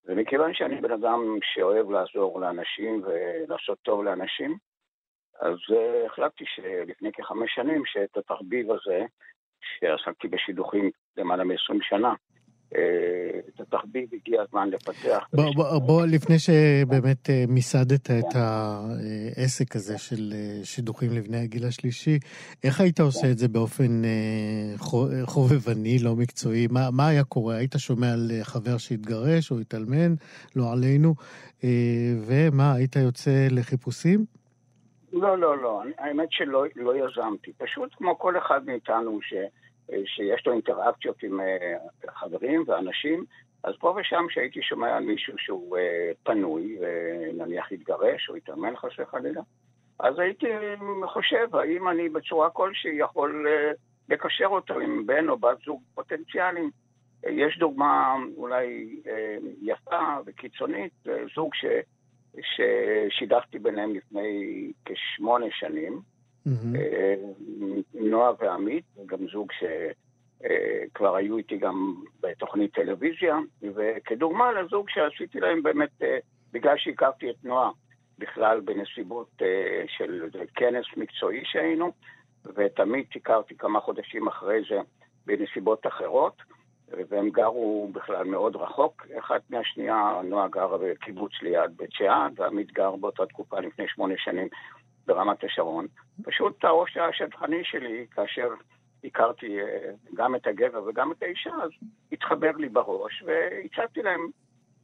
ומכיוון 0.06 0.54
שאני 0.54 0.82
בן 0.82 0.92
אדם 0.92 1.38
שאוהב 1.42 1.90
לעזור 1.90 2.42
לאנשים 2.42 3.04
ולעשות 3.04 3.80
טוב 3.82 4.04
לאנשים, 4.04 4.58
אז 5.42 5.58
החלטתי 6.06 6.44
שלפני 6.48 7.12
כחמש 7.12 7.52
שנים 7.56 7.86
שאת 7.86 8.18
התחביב 8.18 8.72
הזה, 8.72 9.06
שעסקתי 9.62 10.28
בשידוכים 10.28 10.92
למעלה 11.18 11.44
מ-20 11.44 11.78
שנה, 11.82 12.14
את 13.50 13.60
התחביב 13.60 14.10
הגיע 14.14 14.42
הזמן 14.42 14.70
לפתח. 14.70 15.28
בוא, 15.34 15.54
בוא, 15.56 15.80
בוא, 15.80 16.06
לפני 16.06 16.36
שבאמת 16.40 17.30
מיסדת 17.48 18.12
את 18.12 18.36
העסק 18.36 19.76
הזה 19.76 19.98
של 19.98 20.34
שידוכים 20.64 21.12
לבני 21.12 21.38
הגיל 21.38 21.66
השלישי, 21.66 22.20
איך 22.64 22.82
היית 22.82 23.00
עושה 23.00 23.32
את 23.32 23.38
זה 23.38 23.48
באופן 23.48 24.02
חובבני, 25.24 26.00
לא 26.00 26.16
מקצועי? 26.16 26.68
מה, 26.72 26.92
מה 26.92 27.08
היה 27.08 27.24
קורה? 27.24 27.56
היית 27.56 27.76
שומע 27.78 28.14
על 28.14 28.32
חבר 28.44 28.78
שהתגרש 28.78 29.52
או 29.52 29.60
התאלמן, 29.60 30.14
לא 30.56 30.72
עלינו, 30.74 31.16
ומה, 32.26 32.74
היית 32.74 32.96
יוצא 32.96 33.48
לחיפושים? 33.52 34.26
לא, 35.14 35.38
לא, 35.38 35.58
לא. 35.62 35.82
האמת 35.98 36.28
שלא 36.32 36.66
לא 36.76 36.94
יזמתי. 36.96 37.52
פשוט 37.58 37.90
כמו 37.98 38.20
כל 38.20 38.38
אחד 38.38 38.62
מאיתנו 38.66 39.20
ש... 39.22 39.34
שיש 40.06 40.48
לו 40.48 40.54
אינטראקציות 40.54 41.24
עם 41.24 41.40
חברים 42.08 42.64
ואנשים, 42.68 43.26
אז 43.64 43.74
פה 43.80 43.96
ושם 44.00 44.26
כשהייתי 44.30 44.62
שומע 44.62 44.98
על 44.98 45.04
מישהו 45.04 45.34
שהוא 45.38 45.78
פנוי, 46.24 46.78
ונניח 46.82 47.72
התגרש 47.72 48.30
או 48.30 48.36
התאמן 48.36 48.76
חס 48.76 49.00
וחלילה, 49.00 49.42
אז 50.00 50.20
הייתי 50.20 50.48
חושב 51.08 51.56
האם 51.56 51.88
אני 51.88 52.10
בצורה 52.10 52.50
כלשהי 52.50 52.96
יכול 52.98 53.48
לקשר 54.10 54.46
אותו 54.46 54.80
עם 54.80 55.06
בן 55.06 55.30
או 55.30 55.38
בת 55.38 55.58
זוג 55.66 55.82
פוטנציאליים. 55.96 56.70
יש 57.24 57.58
דוגמה 57.58 58.16
אולי 58.38 58.96
יפה 59.62 60.18
וקיצונית, 60.26 60.94
זוג 61.36 61.56
ש... 61.56 61.66
ששידכתי 62.42 63.60
ביניהם 63.60 63.96
לפני 63.96 64.72
כשמונה 64.86 65.46
שנים, 65.52 66.00
Mm-hmm. 66.48 66.78
נועה 67.94 68.32
ועמית, 68.40 68.84
גם 69.06 69.28
זוג 69.32 69.52
שכבר 69.52 71.16
היו 71.16 71.38
איתי 71.38 71.58
גם 71.58 71.96
בתוכנית 72.20 72.74
טלוויזיה, 72.74 73.40
וכדוגמה 73.76 74.52
לזוג 74.52 74.90
שעשיתי 74.90 75.40
להם 75.40 75.64
באמת, 75.64 76.02
בגלל 76.54 76.78
שהכרתי 76.78 77.30
את 77.30 77.36
נועה 77.44 77.70
בכלל 78.20 78.60
בנסיבות 78.60 79.42
של 79.88 80.46
כנס 80.56 80.86
מקצועי 80.98 81.42
שהיינו, 81.46 81.92
ואת 82.46 82.80
עמית 82.80 83.16
הכרתי 83.16 83.58
כמה 83.58 83.80
חודשים 83.80 84.28
אחרי 84.28 84.62
זה 84.70 84.80
בנסיבות 85.26 85.88
אחרות, 85.88 86.42
והם 87.10 87.30
גרו 87.30 87.90
בכלל 87.94 88.24
מאוד 88.24 88.56
רחוק, 88.56 89.06
אחת 89.20 89.42
מהשנייה, 89.50 90.22
נועה 90.24 90.48
גרה 90.48 90.78
בקיבוץ 90.78 91.32
ליד 91.42 91.78
בית 91.78 91.92
שאן, 91.92 92.34
ועמית 92.36 92.72
גר 92.72 92.96
באותה 92.96 93.26
תקופה 93.26 93.60
לפני 93.60 93.86
שמונה 93.88 94.14
שנים 94.18 94.48
ברמת 95.08 95.44
השרון. 95.44 95.88
פשוט 96.24 96.66
הראש 96.66 96.98
השטחני 96.98 97.62
שלי, 97.64 98.06
כאשר 98.12 98.48
הכרתי 99.04 99.58
גם 100.14 100.36
את 100.36 100.48
הגבר 100.48 100.84
וגם 100.84 101.12
את 101.12 101.24
האישה, 101.24 101.50
אז 101.64 101.70
התחבר 102.12 102.52
לי 102.52 102.70
בראש, 102.70 103.24
והצעתי 103.26 104.02
להם 104.02 104.30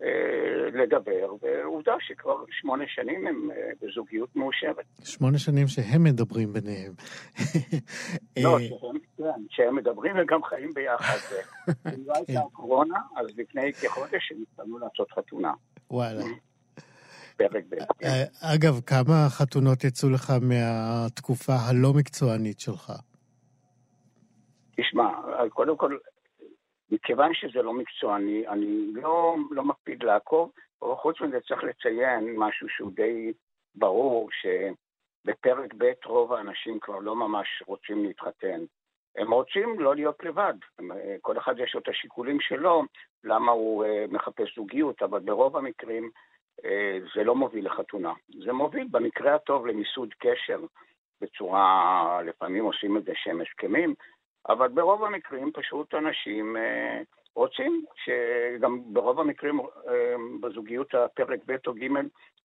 אה, 0.03 0.81
לדבר, 0.83 1.33
ועובדה 1.41 1.93
שכבר 1.99 2.43
שמונה 2.49 2.83
שנים 2.87 3.27
הם 3.27 3.49
אה, 3.51 3.71
בזוגיות 3.81 4.35
מאושרת. 4.35 4.85
שמונה 5.03 5.37
שנים 5.37 5.67
שהם 5.67 6.03
מדברים 6.03 6.53
ביניהם. 6.53 6.93
לא, 8.43 8.59
שהם, 8.59 8.97
כן, 9.17 9.41
שהם 9.49 9.75
מדברים 9.75 10.15
וגם 10.21 10.43
חיים 10.43 10.73
ביחד. 10.73 11.17
אם 11.95 12.03
לא 12.05 12.13
הייתה 12.15 12.41
קורונה, 12.51 12.99
אז 13.17 13.27
לפני 13.37 13.73
כחודש 13.73 14.31
הם 14.31 14.37
התפנו 14.41 14.79
לעשות 14.79 15.11
חתונה. 15.11 15.53
וואלה. 15.91 16.23
פרק 17.49 17.63
ב'. 17.69 17.75
אגב, 18.55 18.79
כמה 18.85 19.29
חתונות 19.29 19.83
יצאו 19.83 20.09
לך 20.09 20.33
מהתקופה 20.41 21.53
הלא 21.53 21.93
מקצוענית 21.93 22.59
שלך? 22.59 22.91
תשמע, 24.77 25.09
קודם 25.49 25.77
כל, 25.77 25.97
מכיוון 26.91 27.33
שזה 27.33 27.61
לא 27.61 27.73
מקצועני, 27.73 28.47
אני 28.47 28.93
לא, 28.93 29.35
לא 29.51 29.63
מקפיד 29.63 30.03
לעקוב, 30.03 30.51
אבל 30.81 30.95
חוץ 30.95 31.21
מזה 31.21 31.37
צריך 31.47 31.63
לציין 31.63 32.35
משהו 32.37 32.69
שהוא 32.69 32.91
די 32.95 33.33
ברור, 33.75 34.29
שבפרק 34.31 35.73
ב' 35.77 35.91
רוב 36.05 36.33
האנשים 36.33 36.79
כבר 36.81 36.99
לא 36.99 37.15
ממש 37.15 37.47
רוצים 37.67 38.05
להתחתן. 38.05 38.61
הם 39.15 39.33
רוצים 39.33 39.79
לא 39.79 39.95
להיות 39.95 40.23
לבד. 40.23 40.53
כל 41.21 41.37
אחד 41.37 41.53
יש 41.59 41.73
לו 41.73 41.79
את 41.79 41.87
השיקולים 41.87 42.37
שלו, 42.41 42.83
למה 43.23 43.51
הוא 43.51 43.85
אה, 43.85 44.05
מחפש 44.09 44.55
זוגיות, 44.55 45.01
אבל 45.01 45.19
ברוב 45.19 45.57
המקרים 45.57 46.03
אה, 46.03 46.09
זה 47.15 47.23
לא 47.23 47.35
מוביל 47.35 47.65
לחתונה. 47.65 48.13
זה 48.45 48.53
מוביל 48.53 48.87
במקרה 48.91 49.35
הטוב 49.35 49.67
למיסוד 49.67 50.13
קשר 50.19 50.59
בצורה, 51.21 52.21
לפעמים 52.25 52.65
עושים 52.65 52.97
את 52.97 53.03
זה 53.03 53.11
שהם 53.15 53.41
הסכמים, 53.41 53.93
אבל 54.49 54.67
ברוב 54.67 55.03
המקרים 55.03 55.51
פשוט 55.53 55.93
אנשים 55.93 56.57
אה, 56.57 57.01
רוצים, 57.35 57.85
שגם 57.95 58.81
ברוב 58.93 59.19
המקרים 59.19 59.59
בזוגיות 60.41 60.95
הפרק 60.95 61.39
ב' 61.45 61.55
או 61.67 61.73
ג', 61.73 61.87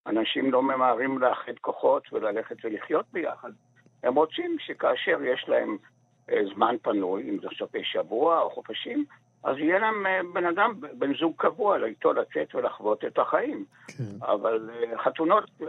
אנשים 0.06 0.52
לא 0.52 0.62
ממהרים 0.62 1.18
לאחד 1.18 1.58
כוחות 1.60 2.12
וללכת 2.12 2.56
ולחיות 2.64 3.06
ביחד. 3.12 3.50
הם 4.02 4.14
רוצים 4.14 4.56
שכאשר 4.58 5.18
יש 5.22 5.44
להם 5.48 5.76
זמן 6.54 6.76
פנוי, 6.82 7.22
אם 7.22 7.38
זה 7.42 7.48
סופי 7.58 7.84
שבוע 7.84 8.40
או 8.40 8.50
חופשים, 8.50 9.04
אז 9.46 9.56
יהיה 9.58 9.78
להם 9.78 10.06
אה, 10.06 10.20
בן 10.34 10.46
אדם, 10.46 10.72
בן 10.98 11.14
זוג 11.20 11.32
קבוע, 11.36 11.76
איתו 11.86 12.12
לצאת 12.12 12.54
ולחוות 12.54 13.04
את 13.04 13.18
החיים. 13.18 13.64
כן. 13.88 14.04
אבל 14.20 14.70
אה, 14.70 14.98
חתונות 15.04 15.44
אה, 15.62 15.66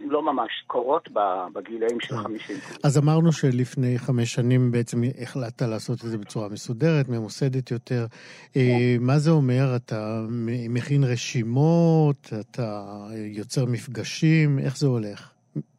לא 0.00 0.22
ממש 0.22 0.50
קורות 0.66 1.08
בגילאים 1.54 2.00
של 2.00 2.16
כן. 2.16 2.22
50. 2.22 2.56
אז 2.84 2.98
אמרנו 2.98 3.32
שלפני 3.32 3.98
חמש 3.98 4.34
שנים 4.34 4.70
בעצם 4.70 5.00
החלטת 5.22 5.62
לעשות 5.62 6.04
את 6.04 6.10
זה 6.10 6.18
בצורה 6.18 6.48
מסודרת, 6.48 7.08
ממוסדת 7.08 7.70
יותר. 7.70 8.06
כן. 8.52 8.60
מה 9.00 9.18
זה 9.18 9.30
אומר? 9.30 9.76
אתה 9.76 10.20
מכין 10.68 11.04
רשימות, 11.04 12.32
אתה 12.40 12.84
יוצר 13.14 13.64
מפגשים, 13.64 14.58
איך 14.58 14.76
זה 14.76 14.86
הולך? 14.86 15.31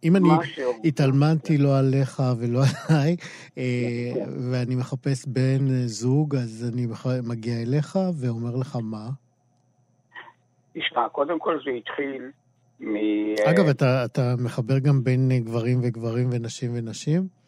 אם 0.03 0.15
אני 0.15 0.29
התעלמנתי 0.83 1.57
לא 1.57 1.79
עליך 1.79 2.23
ולא 2.39 2.59
עליי, 2.89 3.15
אה, 3.57 3.63
ואני 4.51 4.75
מחפש 4.75 5.25
בן 5.27 5.85
זוג, 5.85 6.35
אז 6.35 6.71
אני 6.73 6.87
מגיע 7.23 7.61
אליך 7.61 7.99
ואומר 8.19 8.55
לך 8.55 8.77
מה? 8.83 9.09
תשמע, 10.73 11.09
קודם 11.09 11.39
כל 11.39 11.59
זה 11.65 11.71
התחיל 11.71 12.31
מ... 12.79 12.95
אגב, 13.45 13.67
אתה, 13.67 14.05
אתה 14.05 14.35
מחבר 14.39 14.79
גם 14.79 15.03
בין 15.03 15.31
גברים 15.43 15.79
וגברים 15.83 16.29
ונשים 16.31 16.71
ונשים? 16.73 17.42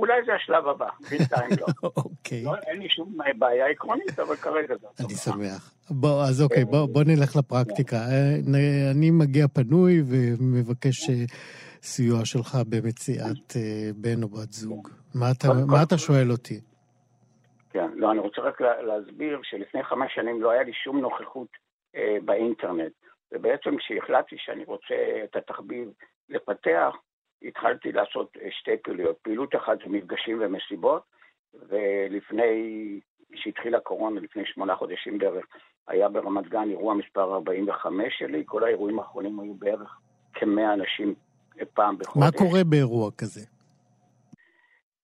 אולי 0.00 0.24
זה 0.26 0.34
השלב 0.34 0.68
הבא, 0.68 0.88
בינתיים 1.10 1.50
לא. 1.60 1.90
אוקיי. 2.04 2.42
לא, 2.44 2.54
אין 2.66 2.78
לי 2.78 2.88
שום 2.88 3.16
בעיה 3.38 3.66
עקרונית, 3.66 4.18
אבל 4.18 4.36
כרגע 4.36 4.74
זה... 4.80 5.04
אני 5.04 5.14
שמח. 5.14 5.74
בוא, 5.90 6.22
אז 6.22 6.42
אוקיי, 6.42 6.64
בוא, 6.64 6.86
בוא 6.92 7.02
נלך 7.06 7.36
לפרקטיקה. 7.36 7.96
אה, 7.96 8.36
אני 8.90 9.10
מגיע 9.10 9.48
פנוי 9.48 10.02
ומבקש 10.10 11.10
אה, 11.10 11.24
סיוע 11.82 12.24
שלך 12.24 12.58
במציאת 12.68 13.56
אה, 13.56 13.90
בן 13.96 14.22
או 14.22 14.28
בת 14.28 14.52
זוג. 14.52 14.88
מה 15.14 15.26
אתה, 15.30 15.48
מה 15.66 15.82
אתה 15.82 15.98
שואל 15.98 16.30
אותי? 16.30 16.60
כן, 17.70 17.90
לא, 17.94 18.10
אני 18.12 18.18
רוצה 18.18 18.42
רק 18.42 18.60
להסביר 18.60 19.40
שלפני 19.42 19.84
חמש 19.84 20.14
שנים 20.14 20.42
לא 20.42 20.50
היה 20.50 20.62
לי 20.62 20.72
שום 20.72 21.00
נוכחות 21.00 21.48
אה, 21.96 22.16
באינטרנט. 22.24 22.92
ובעצם 23.32 23.76
כשהחלטתי 23.76 24.36
שאני 24.38 24.64
רוצה 24.64 24.94
את 25.24 25.36
התחביב 25.36 25.88
לפתח, 26.28 26.94
התחלתי 27.42 27.92
לעשות 27.92 28.36
אה, 28.42 28.48
שתי 28.50 28.76
פעילויות. 28.82 29.18
פעילות 29.22 29.54
אחת 29.56 29.78
זה 29.78 29.84
מפגשים 29.88 30.38
ומסיבות, 30.40 31.02
ולפני 31.68 33.00
שהתחילה 33.34 33.78
הקורונה, 33.78 34.20
לפני 34.20 34.42
שמונה 34.46 34.76
חודשים 34.76 35.18
בערך, 35.18 35.46
היה 35.88 36.08
ברמת 36.08 36.48
גן 36.48 36.70
אירוע 36.70 36.94
מספר 36.94 37.34
45 37.34 38.18
שלי, 38.18 38.42
כל 38.46 38.64
האירועים 38.64 38.98
האחרונים 38.98 39.40
היו 39.40 39.54
בערך 39.54 39.98
כמאה 40.34 40.72
אנשים 40.72 41.14
פעם 41.74 41.98
בחודש. 41.98 42.24
מה 42.24 42.32
קורה 42.38 42.64
באירוע 42.64 43.10
כזה? 43.18 43.40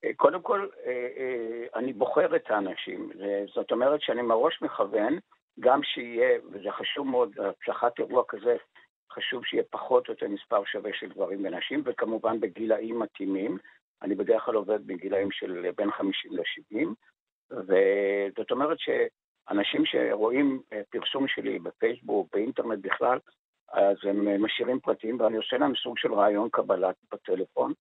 אה, 0.04 0.10
קודם 0.16 0.42
כל, 0.42 0.66
אה, 0.86 1.64
אני 1.74 1.92
בוחר 1.92 2.36
את 2.36 2.50
האנשים. 2.50 3.10
זאת 3.54 3.72
אומרת 3.72 4.00
שאני 4.02 4.22
מראש 4.22 4.62
מכוון, 4.62 5.18
גם 5.60 5.80
שיהיה, 5.82 6.38
וזה 6.52 6.70
חשוב 6.70 7.06
מאוד, 7.06 7.30
הצלחת 7.40 7.98
אירוע 7.98 8.22
כזה 8.28 8.56
חשוב 9.12 9.44
שיהיה 9.44 9.62
פחות 9.70 10.08
או 10.08 10.12
יותר 10.12 10.28
מספר 10.28 10.64
שווה 10.64 10.90
של 10.94 11.08
גברים 11.08 11.44
ונשים, 11.44 11.82
וכמובן 11.84 12.40
בגילאים 12.40 12.98
מתאימים. 12.98 13.58
אני 14.02 14.14
בדרך 14.14 14.42
כלל 14.42 14.54
עובד 14.54 14.86
בגילאים 14.86 15.30
של 15.30 15.70
בין 15.76 15.90
50 15.90 16.32
ל-70, 16.32 16.86
וזאת 17.50 18.50
אומרת 18.50 18.76
שאנשים 18.78 19.86
שרואים 19.86 20.60
אה, 20.72 20.80
פרסום 20.90 21.28
שלי 21.28 21.58
בפייסבוק, 21.58 22.28
באינטרנט 22.32 22.78
בכלל, 22.82 23.18
אז 23.72 23.96
הם 24.02 24.28
אה, 24.28 24.38
משאירים 24.38 24.80
פרטים, 24.80 25.20
ואני 25.20 25.36
עושה 25.36 25.58
להם 25.58 25.74
סוג 25.74 25.98
של 25.98 26.14
רעיון 26.14 26.48
קבלה 26.52 26.90
בטלפון, 27.12 27.72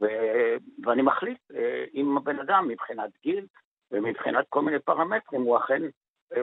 ו... 0.00 0.06
ואני 0.84 1.02
מחליט 1.02 1.38
אה, 1.54 1.84
אם 1.94 2.16
הבן 2.16 2.38
אדם 2.38 2.68
מבחינת 2.68 3.10
גיל 3.22 3.46
ומבחינת 3.90 4.46
כל 4.48 4.62
מיני 4.62 4.78
פרמטרים 4.78 5.42
הוא 5.42 5.58
אכן 5.58 5.82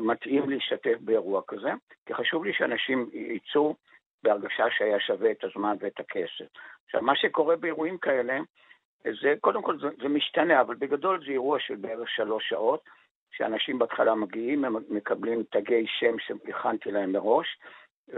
מתאים 0.01 0.49
להשתתף 0.49 0.97
באירוע 0.99 1.41
כזה, 1.47 1.69
כי 2.05 2.13
חשוב 2.13 2.45
לי 2.45 2.53
שאנשים 2.53 3.09
יצאו 3.13 3.75
בהרגשה 4.25 4.65
שהיה 4.69 4.99
שווה 4.99 5.31
את 5.31 5.43
הזמן 5.43 5.75
ואת 5.79 5.99
הכסף. 5.99 6.45
עכשיו, 6.85 7.01
מה 7.01 7.15
שקורה 7.15 7.55
באירועים 7.55 7.97
כאלה, 7.97 8.39
זה, 9.21 9.33
קודם 9.41 9.61
כל 9.61 9.79
זה, 9.79 9.87
זה 10.01 10.09
משתנה, 10.09 10.61
אבל 10.61 10.75
בגדול 10.75 11.25
זה 11.25 11.31
אירוע 11.31 11.59
של 11.59 11.75
בערך 11.75 12.09
שלוש 12.09 12.49
שעות, 12.49 12.89
שאנשים 13.31 13.79
בהתחלה 13.79 14.15
מגיעים, 14.15 14.65
הם 14.65 14.75
מקבלים 14.89 15.43
תגי 15.51 15.85
שם 15.87 16.19
שהכנתי 16.19 16.91
להם 16.91 17.11
מראש, 17.11 17.57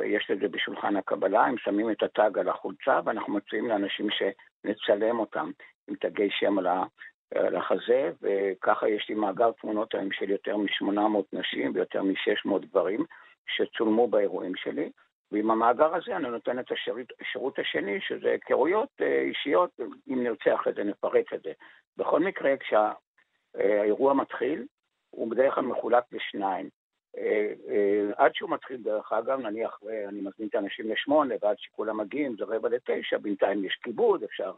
יש 0.04 0.32
את 0.32 0.40
זה 0.40 0.48
בשולחן 0.48 0.96
הקבלה, 0.96 1.46
הם 1.46 1.58
שמים 1.58 1.92
את 1.92 2.04
הטאג 2.04 2.40
על 2.40 2.50
החולצה, 2.50 3.00
ואנחנו 3.06 3.34
מציעים 3.34 3.68
לאנשים 3.68 4.08
שנצלם 4.10 5.20
אותם 5.20 5.52
עם 5.88 5.96
תגי 5.96 6.30
שם 6.32 6.60
על 6.60 7.56
החזה, 7.56 8.12
וככה 8.22 8.90
יש 8.90 9.10
לי 9.10 9.16
מאגר 9.16 9.52
תמונות 9.52 9.96
היום 9.96 10.12
של 10.12 10.30
יותר 10.30 10.58
מ-800 10.58 11.24
נשים 11.34 11.72
ויותר 11.76 12.04
מ-600 12.04 12.60
גברים 12.60 13.06
שצולמו 13.48 14.08
באירועים 14.08 14.56
שלי. 14.56 14.92
ועם 15.32 15.52
המאגר 15.52 15.96
הזה 15.96 16.16
אני 16.16 16.30
נותן 16.30 16.60
את 16.60 16.72
השירות, 16.72 17.08
השירות 17.22 17.60
השני, 17.60 18.02
שזה 18.02 18.32
היכרויות 18.32 18.90
אה, 19.02 19.22
אישיות, 19.22 19.80
אם 20.08 20.24
נרצה 20.24 20.56
אחרי 20.56 20.74
זה 20.74 20.84
נפרט 20.84 21.34
את 21.34 21.42
זה. 21.44 21.52
בכל 21.98 22.20
מקרה, 22.20 22.54
כשהאירוע 22.58 24.14
מתחיל, 24.14 24.66
הוא 25.10 25.32
בדרך 25.32 25.56
כלל 25.56 25.64
מחולק 25.64 26.04
לשניים. 26.12 26.70
אה, 27.18 27.54
אה, 27.70 28.10
עד 28.16 28.36
שהוא 28.36 28.50
מתחיל, 28.50 28.78
דרך 28.84 29.12
אגב, 29.12 29.40
נניח 29.40 29.80
אני 30.08 30.22
מזמין 30.22 30.48
את 30.50 30.56
האנשים 30.56 30.92
לשמונה, 30.92 31.36
ועד 31.42 31.56
שכולם 31.60 31.98
מגיעים 31.98 32.36
זה 32.38 32.46
רבע 32.46 32.70
לתשע, 32.70 33.18
בינתיים 33.18 33.66
יש 33.66 33.80
כיבוד, 33.84 34.24
אפשר 34.24 34.54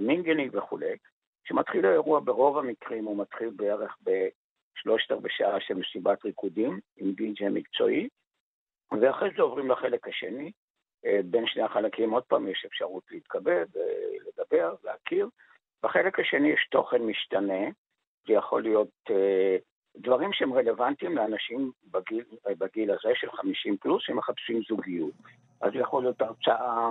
mingling 0.00 0.54
וכולי. 0.54 0.96
כשמתחיל 1.44 1.86
האירוע, 1.86 2.20
ברוב 2.20 2.58
המקרים 2.58 3.04
הוא 3.04 3.16
מתחיל 3.16 3.50
בערך 3.56 3.96
בשלושת 4.02 5.12
רבעי 5.12 5.30
שעה 5.32 5.60
של 5.60 5.74
מסיבת 5.74 6.24
ריקודים, 6.24 6.80
עם 6.96 7.12
די.ג'יי 7.12 7.48
מקצועי, 7.48 8.08
ואחרי 9.00 9.30
זה 9.36 9.42
עוברים 9.42 9.70
לחלק 9.70 10.08
השני. 10.08 10.52
אה, 11.06 11.20
בין 11.24 11.46
שני 11.46 11.62
החלקים 11.62 12.10
עוד 12.10 12.22
פעם 12.22 12.48
יש 12.48 12.64
אפשרות 12.66 13.02
להתכבד, 13.10 13.66
אה, 13.76 13.82
לדבר, 14.26 14.74
להכיר. 14.84 15.28
בחלק 15.82 16.18
השני 16.18 16.48
יש 16.48 16.68
תוכן 16.70 17.02
משתנה, 17.02 17.64
זה 18.26 18.32
יכול 18.32 18.62
להיות 18.62 18.90
אה, 19.10 19.56
דברים 19.96 20.32
שהם 20.32 20.52
רלוונטיים 20.52 21.16
לאנשים 21.16 21.72
בגיל, 21.90 22.24
בגיל 22.58 22.90
הזה 22.90 23.08
של 23.14 23.30
50 23.30 23.76
פלוס 23.76 24.02
שמחפשים 24.06 24.60
זוגיות. 24.68 25.14
אז 25.60 25.70
יכול 25.74 26.02
להיות 26.02 26.22
הרצאה 26.22 26.88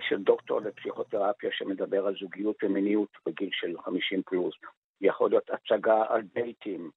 של 0.00 0.22
דוקטור 0.22 0.60
לפסיכותרפיה 0.60 1.50
שמדבר 1.52 2.06
על 2.06 2.14
זוגיות 2.20 2.64
ומיניות 2.64 3.08
בגיל 3.26 3.50
של 3.52 3.80
50 3.80 4.22
פלוס. 4.26 4.54
יכול 5.00 5.30
להיות 5.30 5.50
הצגה 5.50 6.04
על 6.08 6.22
דייטים, 6.22 6.90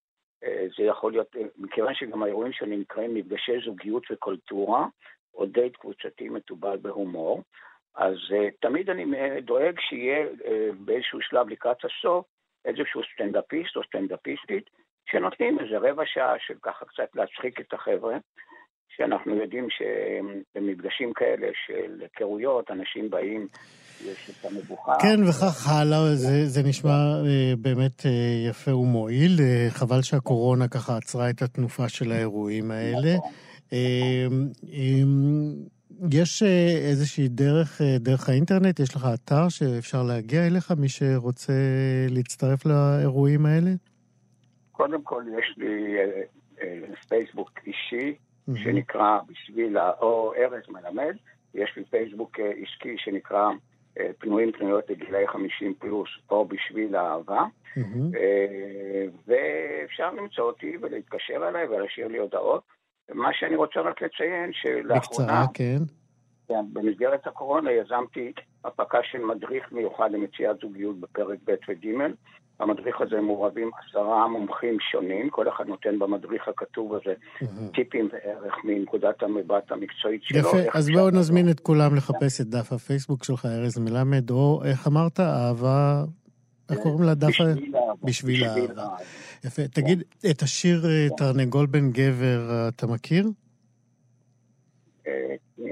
זה 0.78 0.84
יכול 0.84 1.12
להיות, 1.12 1.36
אה, 1.36 1.42
מכיוון 1.58 1.94
שגם 1.94 2.24
האירועים 2.24 2.54
שלי 2.54 2.78
נקראים 2.78 3.14
מפגשי 3.14 3.60
זוגיות 3.66 4.04
וקולטורה, 4.12 4.88
או 5.34 5.46
דייט 5.46 5.76
קבוצתי 5.76 6.30
מתובל 6.30 6.78
בהומור, 6.78 7.44
אז 7.96 8.16
uh, 8.16 8.52
תמיד 8.62 8.90
אני 8.90 9.06
דואג 9.42 9.80
שיהיה 9.80 10.28
באיזשהו 10.80 11.22
שלב 11.22 11.50
לקראת 11.50 11.78
הסוף 11.86 12.26
איזשהו 12.66 13.02
סטנדאפיסט 13.14 13.76
או 13.76 13.84
סטנדאפיסטית, 13.84 14.70
שנותנים 15.10 15.60
איזה 15.60 15.78
רבע 15.78 16.04
שעה 16.06 16.34
של 16.40 16.54
ככה 16.62 16.86
קצת 16.86 17.16
להצחיק 17.16 17.60
את 17.60 17.74
החבר'ה, 17.74 18.18
שאנחנו 18.90 19.36
יודעים 19.36 19.68
שבמפגשים 19.70 21.14
כאלה 21.14 21.48
של 21.66 22.02
היכרויות, 22.02 22.72
אנשים 22.72 23.10
באים 23.10 23.48
יש 24.06 24.30
את 24.30 24.46
המבוכה. 24.46 24.94
כן, 25.02 25.24
וכך 25.24 25.68
הלאה, 25.68 26.16
זה, 26.16 26.46
זה 26.46 26.64
נשמע 26.64 26.92
אה, 27.26 27.54
באמת 27.62 28.06
אה, 28.06 28.12
יפה 28.50 28.76
ומועיל. 28.76 29.40
אה, 29.40 29.68
חבל 29.70 30.02
שהקורונה 30.02 30.68
ככה 30.68 30.98
עצרה 30.98 31.30
את 31.30 31.42
התנופה 31.42 31.90
של 31.90 32.12
האירועים 32.12 32.72
האלה. 32.72 33.16
נכון. 33.16 33.32
אה, 33.74 34.28
יש 36.12 36.44
איזושהי 36.90 37.28
דרך, 37.28 37.82
דרך 38.00 38.30
האינטרנט, 38.30 38.80
יש 38.80 38.96
לך 38.96 39.08
אתר 39.14 39.50
שאפשר 39.50 40.04
להגיע 40.04 40.48
אליך, 40.48 40.72
מי 40.72 40.90
שרוצה 40.90 41.54
להצטרף 42.10 42.66
לאירועים 42.66 43.46
האלה? 43.46 43.72
קודם 44.72 45.02
כל 45.02 45.24
יש 45.40 45.58
לי 45.58 45.96
פייסבוק 47.10 47.52
אישי, 47.68 48.16
שנקרא 48.64 49.20
בשביל, 49.28 49.78
או 49.80 50.34
ארז 50.38 50.64
מלמד, 50.70 51.16
יש 51.54 51.70
לי 51.78 51.84
פייסבוק 51.84 52.40
עסקי 52.40 52.96
שנקרא 52.98 53.50
פנויים 54.18 54.52
פנויות 54.52 54.90
לגילאי 54.90 55.28
50 55.28 55.74
פלוס, 55.80 56.10
או 56.30 56.46
בשביל 56.46 56.96
האהבה. 56.96 57.44
ואפשר 59.28 60.12
למצוא 60.12 60.44
אותי 60.44 60.78
ולהתקשר 60.82 61.48
אליי 61.50 61.68
ולהשאיר 61.68 62.08
לי 62.08 62.18
הודעות. 62.18 62.64
מה 63.14 63.30
שאני 63.34 63.56
רוצה 63.56 63.82
רק 63.82 64.02
לציין, 64.02 64.54
שלאחרונה... 64.54 65.00
בקצרה, 65.00 65.46
כן. 65.54 65.80
כן, 66.48 66.66
במסגרת 66.74 67.28
הקורונה 67.28 67.72
יזמתי 67.72 68.34
הפקה 68.66 68.98
של 69.04 69.26
מדריך 69.26 69.72
מיוחד 69.72 70.12
למציאת 70.12 70.58
זוגיות 70.62 71.00
בפרק 71.00 71.40
ב' 71.46 71.56
וג'. 71.70 71.88
במדריך 72.60 73.02
הזה 73.02 73.22
מעורבים 73.22 73.72
עשרה 73.80 74.28
מומחים 74.28 74.78
שונים, 74.92 75.30
כל 75.30 75.50
אחד 75.50 75.68
נותן 75.68 76.00
במדריך 76.00 76.48
הכתוב 76.48 76.96
הזה 76.96 77.14
טיפים 77.74 78.10
וערך 78.14 78.54
מנקודת 78.64 79.24
המבט 79.24 79.72
המקצועית 79.72 80.24
שלו. 80.24 80.40
יפה, 80.40 80.58
אז 80.74 80.90
בואו 80.90 81.10
נזמין 81.10 81.50
את 81.50 81.60
כולם 81.60 81.96
לחפש 81.96 82.42
את 82.42 82.48
דף 82.48 82.74
הפייסבוק 82.74 83.24
שלך, 83.24 83.46
ארז 83.46 83.78
מלמד, 83.78 84.30
או 84.32 84.62
איך 84.66 84.88
אמרת, 84.88 85.20
אהבה... 85.20 86.04
איך 86.72 86.80
קוראים 86.80 87.04
לה 87.04 87.14
דף? 87.14 87.38
בשביל 88.04 88.46
אהבה. 88.46 88.88
יפה. 89.44 89.62
תגיד, 89.68 90.04
את 90.32 90.42
השיר 90.42 90.82
תרנגול 91.18 91.66
בן 91.66 91.92
גבר 91.92 92.68
אתה 92.68 92.88
מכיר? 92.88 93.28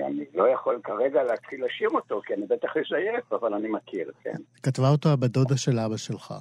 אני 0.07 0.25
לא 0.35 0.47
יכול 0.49 0.79
כרגע 0.83 1.23
להתחיל 1.23 1.65
לשיר 1.65 1.89
אותו, 1.89 2.21
כי 2.25 2.33
אני 2.33 2.45
בטח 2.45 2.69
אזייף, 2.69 3.33
אבל 3.33 3.53
אני 3.53 3.67
מכיר, 3.67 4.11
כן. 4.23 4.35
כתבה 4.63 4.89
אותו 4.89 5.09
הבת 5.09 5.29
דודה 5.29 5.57
של 5.57 5.79
אבא 5.79 5.97
שלך. 5.97 6.33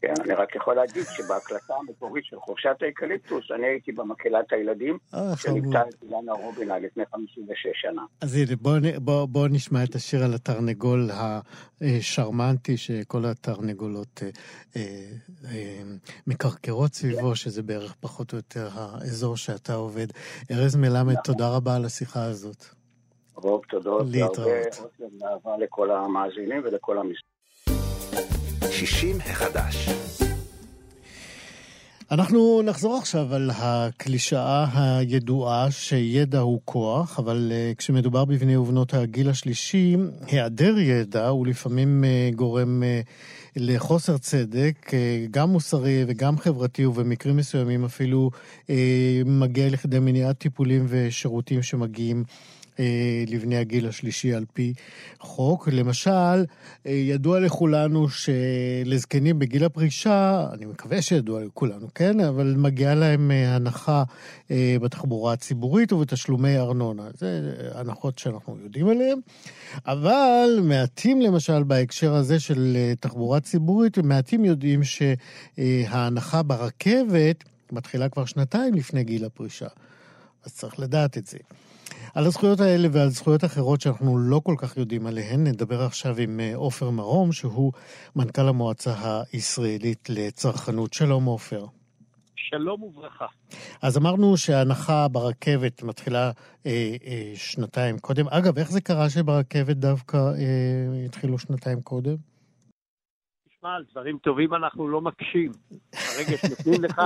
כן, 0.00 0.14
אני 0.24 0.34
רק 0.34 0.56
יכול 0.56 0.74
להגיד 0.74 1.04
שבהקלטה 1.16 1.74
המקורית 1.74 2.24
של 2.24 2.36
חורשת 2.40 2.76
האקליפטוס, 2.80 3.50
אני 3.50 3.66
הייתי 3.66 3.92
במקהלת 3.92 4.52
הילדים, 4.52 4.98
שליוותה 5.36 5.82
את 5.88 6.02
אילנה 6.02 6.32
רובינה 6.32 6.78
לפני 6.78 7.04
56 7.12 7.66
שנה. 7.74 8.02
אז 8.20 8.36
הנה, 8.36 8.56
בואו, 8.60 8.80
בוא, 8.98 9.26
בוא 9.26 9.48
נשמע 9.50 9.84
את 9.84 9.94
השיר 9.94 10.24
על 10.24 10.34
התרנגול 10.34 11.10
השרמנטי, 11.80 12.76
שכל 12.76 13.24
התרנגולות 13.24 14.22
אה, 14.76 14.80
אה, 15.46 15.82
מקרקרות 16.26 16.94
סביבו, 16.94 17.36
שזה 17.36 17.62
בערך 17.62 17.94
פחות 18.00 18.32
או 18.32 18.36
יותר 18.38 18.68
האזור 18.74 19.36
שאתה 19.36 19.74
עובד. 19.74 20.06
ארז 20.50 20.76
מלמד, 20.76 21.14
תודה 21.24 21.56
רבה 21.56 21.76
על 21.76 21.84
השיחה 21.84 22.24
הזאת. 22.24 22.64
רוב 23.34 23.62
תודות, 23.68 24.06
והרבה 24.12 24.42
אהבה 25.24 25.56
לכל 25.58 25.90
המאזינים 25.90 26.62
ולכל 26.64 26.98
המספרים. 26.98 27.39
60 28.70 29.18
החדש. 29.26 29.88
אנחנו 32.10 32.62
נחזור 32.64 32.96
עכשיו 32.96 33.34
על 33.34 33.50
הקלישאה 33.54 34.66
הידועה 34.74 35.70
שידע 35.70 36.38
הוא 36.38 36.60
כוח, 36.64 37.18
אבל 37.18 37.52
uh, 37.52 37.76
כשמדובר 37.76 38.24
בבני 38.24 38.56
ובנות 38.56 38.94
הגיל 38.94 39.28
השלישי, 39.30 39.96
היעדר 40.26 40.78
ידע 40.78 41.28
הוא 41.28 41.46
לפעמים 41.46 42.04
uh, 42.04 42.34
גורם 42.36 42.82
uh, 42.82 43.08
לחוסר 43.56 44.18
צדק, 44.18 44.74
uh, 44.88 44.92
גם 45.30 45.48
מוסרי 45.50 46.04
וגם 46.08 46.38
חברתי, 46.38 46.86
ובמקרים 46.86 47.36
מסוימים 47.36 47.84
אפילו 47.84 48.30
uh, 48.66 48.70
מגיע 49.26 49.68
לכדי 49.68 49.98
מניעת 49.98 50.38
טיפולים 50.38 50.86
ושירותים 50.88 51.62
שמגיעים 51.62 52.24
לבני 53.26 53.56
הגיל 53.56 53.88
השלישי 53.88 54.34
על 54.34 54.44
פי 54.52 54.74
חוק. 55.20 55.68
למשל, 55.72 56.44
ידוע 56.84 57.40
לכולנו 57.40 58.06
שלזקנים 58.08 59.38
בגיל 59.38 59.64
הפרישה, 59.64 60.46
אני 60.52 60.66
מקווה 60.66 61.02
שידוע 61.02 61.44
לכולנו, 61.44 61.94
כן? 61.94 62.20
אבל 62.20 62.54
מגיעה 62.56 62.94
להם 62.94 63.30
הנחה 63.30 64.02
בתחבורה 64.82 65.32
הציבורית 65.32 65.92
ובתשלומי 65.92 66.58
ארנונה. 66.58 67.08
זה 67.14 67.52
הנחות 67.74 68.18
שאנחנו 68.18 68.58
יודעים 68.62 68.88
עליהן. 68.88 69.18
אבל 69.86 70.60
מעטים 70.62 71.20
למשל 71.20 71.62
בהקשר 71.62 72.14
הזה 72.14 72.40
של 72.40 72.76
תחבורה 73.00 73.40
ציבורית, 73.40 73.98
מעטים 73.98 74.44
יודעים 74.44 74.80
שההנחה 74.84 76.42
ברכבת 76.42 77.44
מתחילה 77.72 78.08
כבר 78.08 78.24
שנתיים 78.24 78.74
לפני 78.74 79.04
גיל 79.04 79.24
הפרישה. 79.24 79.68
אז 80.44 80.54
צריך 80.54 80.80
לדעת 80.80 81.18
את 81.18 81.26
זה. 81.26 81.38
על 82.14 82.26
הזכויות 82.26 82.60
האלה 82.60 82.88
ועל 82.92 83.08
זכויות 83.08 83.44
אחרות 83.44 83.80
שאנחנו 83.80 84.18
לא 84.18 84.40
כל 84.44 84.54
כך 84.58 84.76
יודעים 84.76 85.06
עליהן, 85.06 85.46
נדבר 85.46 85.82
עכשיו 85.82 86.14
עם 86.18 86.40
עופר 86.54 86.90
מרום, 86.90 87.32
שהוא 87.32 87.72
מנכ"ל 88.16 88.48
המועצה 88.48 89.22
הישראלית 89.32 90.08
לצרכנות. 90.10 90.92
שלום 90.92 91.24
עופר. 91.24 91.66
שלום 92.34 92.82
וברכה. 92.82 93.26
אז 93.82 93.98
אמרנו 93.98 94.36
שההנחה 94.36 95.08
ברכבת 95.08 95.82
מתחילה 95.82 96.30
אה, 96.66 96.96
אה, 97.06 97.32
שנתיים 97.34 97.98
קודם. 97.98 98.28
אגב, 98.28 98.58
איך 98.58 98.70
זה 98.70 98.80
קרה 98.80 99.10
שברכבת 99.10 99.76
דווקא 99.76 100.16
אה, 100.16 101.04
התחילו 101.06 101.38
שנתיים 101.38 101.80
קודם? 101.80 102.16
תשמע, 103.48 103.74
על 103.76 103.84
דברים 103.90 104.18
טובים 104.18 104.54
אנחנו 104.54 104.88
לא 104.88 105.00
מקשים. 105.00 105.52
ברגע 105.92 106.36
שנותנים 106.36 106.84
לך, 106.84 107.00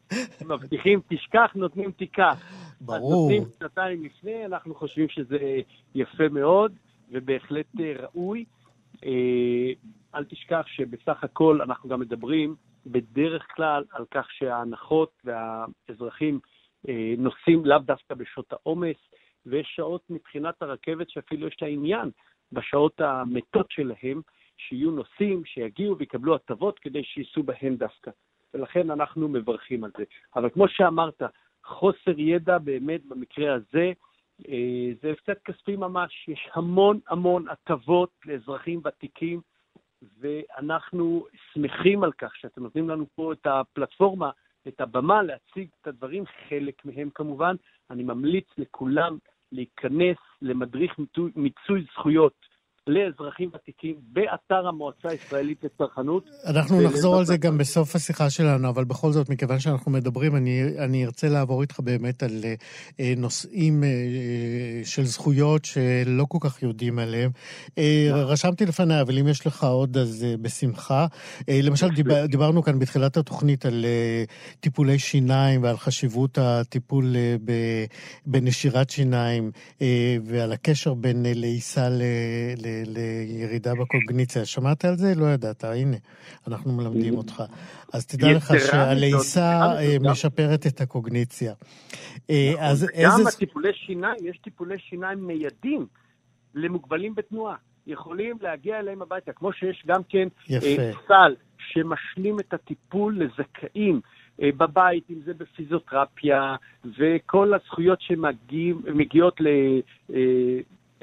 מבטיחים 0.48 1.00
תשכח, 1.08 1.50
נותנים 1.54 1.90
תיקח. 1.90 2.53
ברור. 2.84 3.30
אז 3.30 3.38
נותנים 3.38 3.42
שנתיים 3.58 4.04
לפני, 4.04 4.46
אנחנו 4.46 4.74
חושבים 4.74 5.08
שזה 5.08 5.38
יפה 5.94 6.28
מאוד, 6.28 6.72
ובהחלט 7.10 7.66
ראוי. 7.98 8.44
אל 10.14 10.24
תשכח 10.24 10.64
שבסך 10.66 11.24
הכל 11.24 11.58
אנחנו 11.62 11.88
גם 11.88 12.00
מדברים 12.00 12.56
בדרך 12.86 13.46
כלל 13.56 13.84
על 13.90 14.04
כך 14.10 14.26
שההנחות 14.30 15.10
והאזרחים 15.24 16.40
נוסעים 17.18 17.64
לאו 17.64 17.78
דווקא 17.78 18.14
בשעות 18.14 18.52
העומס, 18.52 18.96
ויש 19.46 19.72
שעות 19.76 20.02
מבחינת 20.10 20.62
הרכבת 20.62 21.10
שאפילו 21.10 21.46
יש 21.46 21.56
לה 21.62 21.68
עניין 21.68 22.10
בשעות 22.52 23.00
המתות 23.00 23.70
שלהם, 23.70 24.20
שיהיו 24.56 24.90
נוסעים, 24.90 25.44
שיגיעו 25.44 25.98
ויקבלו 25.98 26.34
הטבות 26.34 26.78
כדי 26.78 27.04
שייסעו 27.04 27.42
בהן 27.42 27.76
דווקא. 27.76 28.10
ולכן 28.54 28.90
אנחנו 28.90 29.28
מברכים 29.28 29.84
על 29.84 29.90
זה. 29.98 30.04
אבל 30.36 30.50
כמו 30.50 30.68
שאמרת, 30.68 31.22
חוסר 31.64 32.18
ידע 32.18 32.58
באמת 32.58 33.06
במקרה 33.06 33.54
הזה, 33.54 33.92
זה 35.02 35.12
הפסד 35.12 35.38
כספי 35.44 35.76
ממש. 35.76 36.28
יש 36.28 36.48
המון 36.52 37.00
המון 37.08 37.48
הטבות 37.48 38.10
לאזרחים 38.24 38.80
ותיקים, 38.84 39.40
ואנחנו 40.18 41.26
שמחים 41.52 42.04
על 42.04 42.12
כך 42.12 42.36
שאתם 42.36 42.62
נותנים 42.62 42.88
לנו 42.88 43.06
פה 43.14 43.32
את 43.32 43.46
הפלטפורמה, 43.46 44.30
את 44.68 44.80
הבמה 44.80 45.22
להציג 45.22 45.68
את 45.80 45.86
הדברים, 45.86 46.24
חלק 46.48 46.84
מהם 46.84 47.10
כמובן. 47.14 47.56
אני 47.90 48.02
ממליץ 48.02 48.46
לכולם 48.58 49.18
להיכנס 49.52 50.16
למדריך 50.42 50.96
מיצוי 51.36 51.84
זכויות 51.92 52.53
לאזרחים 52.86 53.50
ותיקים 53.54 53.94
באתר 54.12 54.68
המועצה 54.68 55.08
הישראלית 55.08 55.64
לצרכנות. 55.64 56.24
אנחנו 56.46 56.82
נחזור 56.82 57.18
על 57.18 57.24
זה 57.24 57.36
גם 57.36 57.58
בסוף 57.58 57.96
השיחה 57.96 58.30
שלנו, 58.30 58.68
אבל 58.68 58.84
בכל 58.84 59.12
זאת, 59.12 59.28
מכיוון 59.28 59.58
שאנחנו 59.58 59.92
מדברים, 59.92 60.36
אני, 60.36 60.62
אני 60.78 61.04
ארצה 61.04 61.28
לעבור 61.28 61.62
איתך 61.62 61.80
באמת 61.80 62.22
על 62.22 62.30
אה, 63.00 63.14
נושאים 63.16 63.84
אה, 63.84 63.88
של 64.84 65.04
זכויות 65.04 65.64
שלא 65.64 66.24
כל 66.28 66.38
כך 66.40 66.62
יודעים 66.62 66.98
עליהם. 66.98 67.30
אה, 67.78 68.10
רשמתי 68.12 68.66
לפניי, 68.66 69.00
אבל 69.00 69.18
אם 69.18 69.28
יש 69.28 69.46
לך 69.46 69.64
עוד, 69.64 69.96
אז 69.96 70.24
אה, 70.24 70.36
בשמחה. 70.36 71.06
אה, 71.48 71.60
למשל, 71.62 71.88
דיבר, 71.88 72.26
דיברנו 72.26 72.62
כאן 72.62 72.78
בתחילת 72.78 73.16
התוכנית 73.16 73.66
על 73.66 73.84
אה, 73.84 74.24
טיפולי 74.60 74.98
שיניים 74.98 75.62
ועל 75.62 75.76
חשיבות 75.76 76.38
הטיפול 76.38 77.16
אה, 77.16 77.36
בנשירת 78.26 78.90
שיניים, 78.90 79.50
אה, 79.82 80.16
ועל 80.24 80.52
הקשר 80.52 80.94
בין 80.94 81.26
אה, 81.26 81.32
לעיסה 81.34 81.88
ל... 81.88 82.02
ל 82.56 82.73
לירידה 82.86 83.72
בקוגניציה. 83.74 84.44
שמעת 84.44 84.84
על 84.84 84.96
זה? 84.96 85.14
לא 85.16 85.26
ידעת, 85.26 85.64
הנה, 85.64 85.96
אנחנו 86.48 86.72
מלמדים 86.72 87.16
אותך. 87.16 87.42
אז 87.92 88.06
תדע 88.06 88.32
לך 88.32 88.52
שהלעיסה 88.70 89.60
משפרת 90.00 90.66
את 90.66 90.80
הקוגניציה. 90.80 91.54
אז 92.58 92.84
איזה... 92.84 92.86
גם 93.04 93.26
הטיפולי 93.26 93.72
שיניים, 93.74 94.26
יש 94.26 94.38
טיפולי 94.38 94.78
שיניים 94.78 95.26
מיידים 95.26 95.86
למוגבלים 96.54 97.14
בתנועה. 97.14 97.56
יכולים 97.86 98.36
להגיע 98.40 98.78
אליהם 98.78 99.02
הביתה, 99.02 99.32
כמו 99.32 99.52
שיש 99.52 99.84
גם 99.86 100.02
כן 100.08 100.28
סל 101.08 101.34
שמשלים 101.58 102.40
את 102.40 102.54
הטיפול 102.54 103.18
לזכאים. 103.22 104.00
בבית, 104.38 105.04
אם 105.10 105.20
זה 105.24 105.34
בפיזיותרפיה, 105.34 106.56
וכל 106.98 107.54
הזכויות 107.54 107.98
שמגיעות 108.00 109.40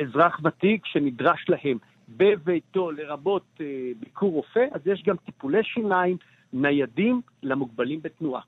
אזרח 0.02 0.40
ותיק 0.44 0.86
שנדרש 0.86 1.46
להם 1.50 1.78
בביתו, 2.10 2.92
לרבות 2.92 3.46
אה, 3.62 3.66
ביקור 4.00 4.32
רופא, 4.32 4.66
אז 4.72 4.82
יש 4.86 5.04
גם 5.08 5.16
טיפולי 5.26 5.64
שיניים 5.64 6.18
ניידים 6.54 7.22
למוגבלים 7.44 8.02
בתנועה. 8.02 8.42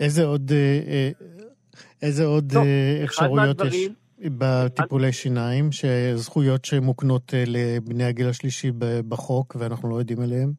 איזה 0.00 0.24
עוד, 0.24 0.50
אה, 0.50 0.80
אה, 0.88 1.10
איזה 2.02 2.24
עוד 2.24 2.52
טוב, 2.52 2.64
אפשרויות 3.04 3.60
יש 3.60 3.88
בטיפולי 4.38 5.12
שיניים, 5.12 5.70
זכויות 6.14 6.64
שמוקנות 6.64 7.32
לבני 7.46 8.04
הגיל 8.04 8.28
השלישי 8.28 8.70
בחוק 9.08 9.56
ואנחנו 9.58 9.90
לא 9.90 9.96
יודעים 9.96 10.20
עליהן? 10.20 10.52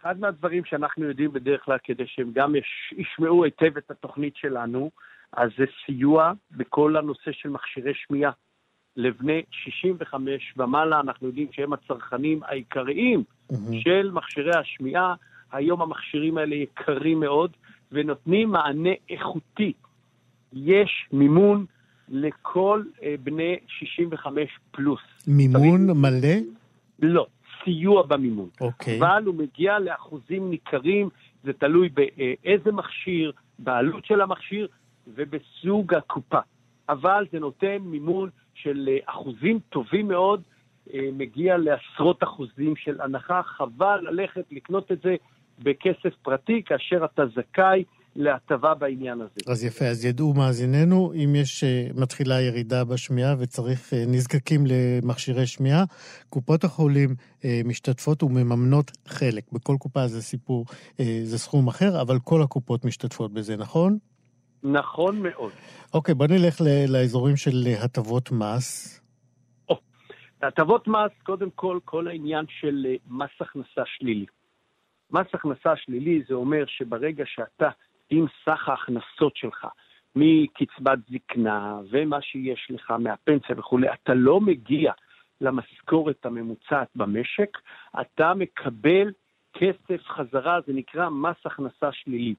אחד 0.00 0.20
מהדברים 0.20 0.64
שאנחנו 0.64 1.04
יודעים 1.04 1.32
בדרך 1.32 1.64
כלל 1.64 1.78
כדי 1.84 2.04
שהם 2.06 2.30
גם 2.34 2.52
ישמעו 2.92 3.44
היטב 3.44 3.76
את 3.76 3.90
התוכנית 3.90 4.36
שלנו, 4.36 4.90
אז 5.36 5.50
זה 5.58 5.64
סיוע 5.86 6.32
בכל 6.50 6.96
הנושא 6.96 7.32
של 7.32 7.48
מכשירי 7.48 7.92
שמיעה. 7.94 8.30
לבני 8.96 9.42
65 9.50 10.54
ומעלה, 10.56 11.00
אנחנו 11.00 11.26
יודעים 11.26 11.48
שהם 11.52 11.72
הצרכנים 11.72 12.40
העיקריים 12.42 13.22
mm-hmm. 13.52 13.56
של 13.82 14.10
מכשירי 14.12 14.56
השמיעה. 14.56 15.14
היום 15.52 15.82
המכשירים 15.82 16.38
האלה 16.38 16.54
יקרים 16.54 17.20
מאוד 17.20 17.50
ונותנים 17.92 18.48
מענה 18.48 18.90
איכותי. 19.10 19.72
יש 20.52 21.08
מימון 21.12 21.66
לכל 22.08 22.82
אה, 23.02 23.14
בני 23.22 23.56
65 23.68 24.48
פלוס. 24.70 25.00
מימון 25.26 25.86
צריך... 25.86 25.98
מלא? 25.98 26.34
לא, 27.02 27.26
סיוע 27.64 28.02
במימון. 28.02 28.48
אוקיי. 28.60 28.98
אבל 28.98 29.22
הוא 29.26 29.34
מגיע 29.34 29.78
לאחוזים 29.78 30.50
ניכרים, 30.50 31.08
זה 31.44 31.52
תלוי 31.52 31.88
באיזה 31.88 32.72
מכשיר, 32.72 33.32
בעלות 33.58 34.04
של 34.04 34.20
המכשיר 34.20 34.68
ובסוג 35.06 35.94
הקופה. 35.94 36.40
אבל 36.88 37.26
זה 37.32 37.38
נותן 37.38 37.76
מימון 37.80 38.30
של 38.54 38.88
אה, 38.88 38.98
אחוזים 39.06 39.58
טובים 39.68 40.08
מאוד, 40.08 40.42
אה, 40.94 41.00
מגיע 41.12 41.56
לעשרות 41.56 42.22
אחוזים 42.22 42.76
של 42.76 43.00
הנחה. 43.00 43.40
חבל 43.42 44.00
ללכת 44.02 44.44
לקנות 44.50 44.92
את 44.92 44.98
זה 45.04 45.14
בכסף 45.58 46.14
פרטי, 46.22 46.62
כאשר 46.66 47.04
אתה 47.04 47.22
זכאי 47.26 47.84
להטבה 48.16 48.74
בעניין 48.74 49.20
הזה. 49.20 49.40
אז 49.52 49.64
יפה, 49.64 49.84
אז 49.84 50.04
ידעו 50.04 50.34
מאזיננו, 50.34 51.12
אם 51.24 51.34
יש, 51.34 51.64
אה, 51.64 51.86
מתחילה 51.94 52.40
ירידה 52.40 52.84
בשמיעה 52.84 53.34
וצריך, 53.38 53.92
נזקקים 54.06 54.64
למכשירי 54.66 55.46
שמיעה, 55.46 55.84
קופות 56.28 56.64
החולים 56.64 57.14
משתתפות 57.64 58.22
ומממנות 58.22 58.90
חלק. 59.06 59.44
בכל 59.52 59.76
קופה 59.78 60.06
זה 60.06 60.22
סיפור, 60.22 60.64
זה 61.22 61.38
סכום 61.38 61.68
אחר, 61.68 62.00
אבל 62.00 62.18
כל 62.24 62.42
הקופות 62.42 62.84
משתתפות 62.84 63.32
בזה, 63.32 63.56
נכון? 63.56 63.98
נכון 64.64 65.22
מאוד. 65.22 65.52
אוקיי, 65.94 66.14
בוא 66.14 66.26
נלך 66.26 66.60
לאזורים 66.88 67.36
של 67.36 67.56
הטבות 67.84 68.32
מס. 68.32 69.00
הטבות 70.42 70.88
מס, 70.88 71.12
קודם 71.22 71.50
כל, 71.50 71.78
כל 71.84 72.08
העניין 72.08 72.44
של 72.48 72.86
אה, 72.88 72.94
מס 73.08 73.30
הכנסה 73.40 73.82
שלילי. 73.86 74.26
מס 75.10 75.26
הכנסה 75.34 75.76
שלילי 75.76 76.22
זה 76.28 76.34
אומר 76.34 76.64
שברגע 76.66 77.24
שאתה, 77.26 77.68
עם 78.10 78.26
סך 78.44 78.68
ההכנסות 78.68 79.36
שלך, 79.36 79.66
מקצבת 80.16 80.98
זקנה 81.10 81.80
ומה 81.90 82.22
שיש 82.22 82.66
לך 82.70 82.90
מהפנסיה 82.90 83.58
וכולי, 83.58 83.92
אתה 83.92 84.14
לא 84.14 84.40
מגיע 84.40 84.92
למשכורת 85.40 86.26
הממוצעת 86.26 86.88
במשק, 86.96 87.58
אתה 88.00 88.34
מקבל 88.34 89.12
כסף 89.54 90.06
חזרה, 90.06 90.58
זה 90.66 90.72
נקרא 90.72 91.08
מס 91.08 91.36
הכנסה 91.44 91.92
שלילי. 91.92 92.34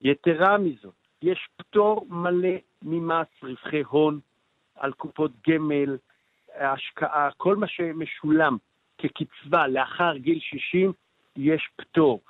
יתרה 0.00 0.58
מזאת, 0.58 1.07
יש 1.22 1.48
פטור 1.56 2.06
מלא 2.10 2.56
ממס 2.82 3.26
רווחי 3.42 3.82
הון 3.82 4.20
על 4.76 4.92
קופות 4.92 5.30
גמל, 5.48 5.96
השקעה, 6.54 7.28
כל 7.36 7.56
מה 7.56 7.66
שמשולם 7.68 8.56
כקצבה 8.98 9.66
לאחר 9.66 10.16
גיל 10.16 10.38
60, 10.40 10.92
יש 11.36 11.68
פטור. 11.76 12.20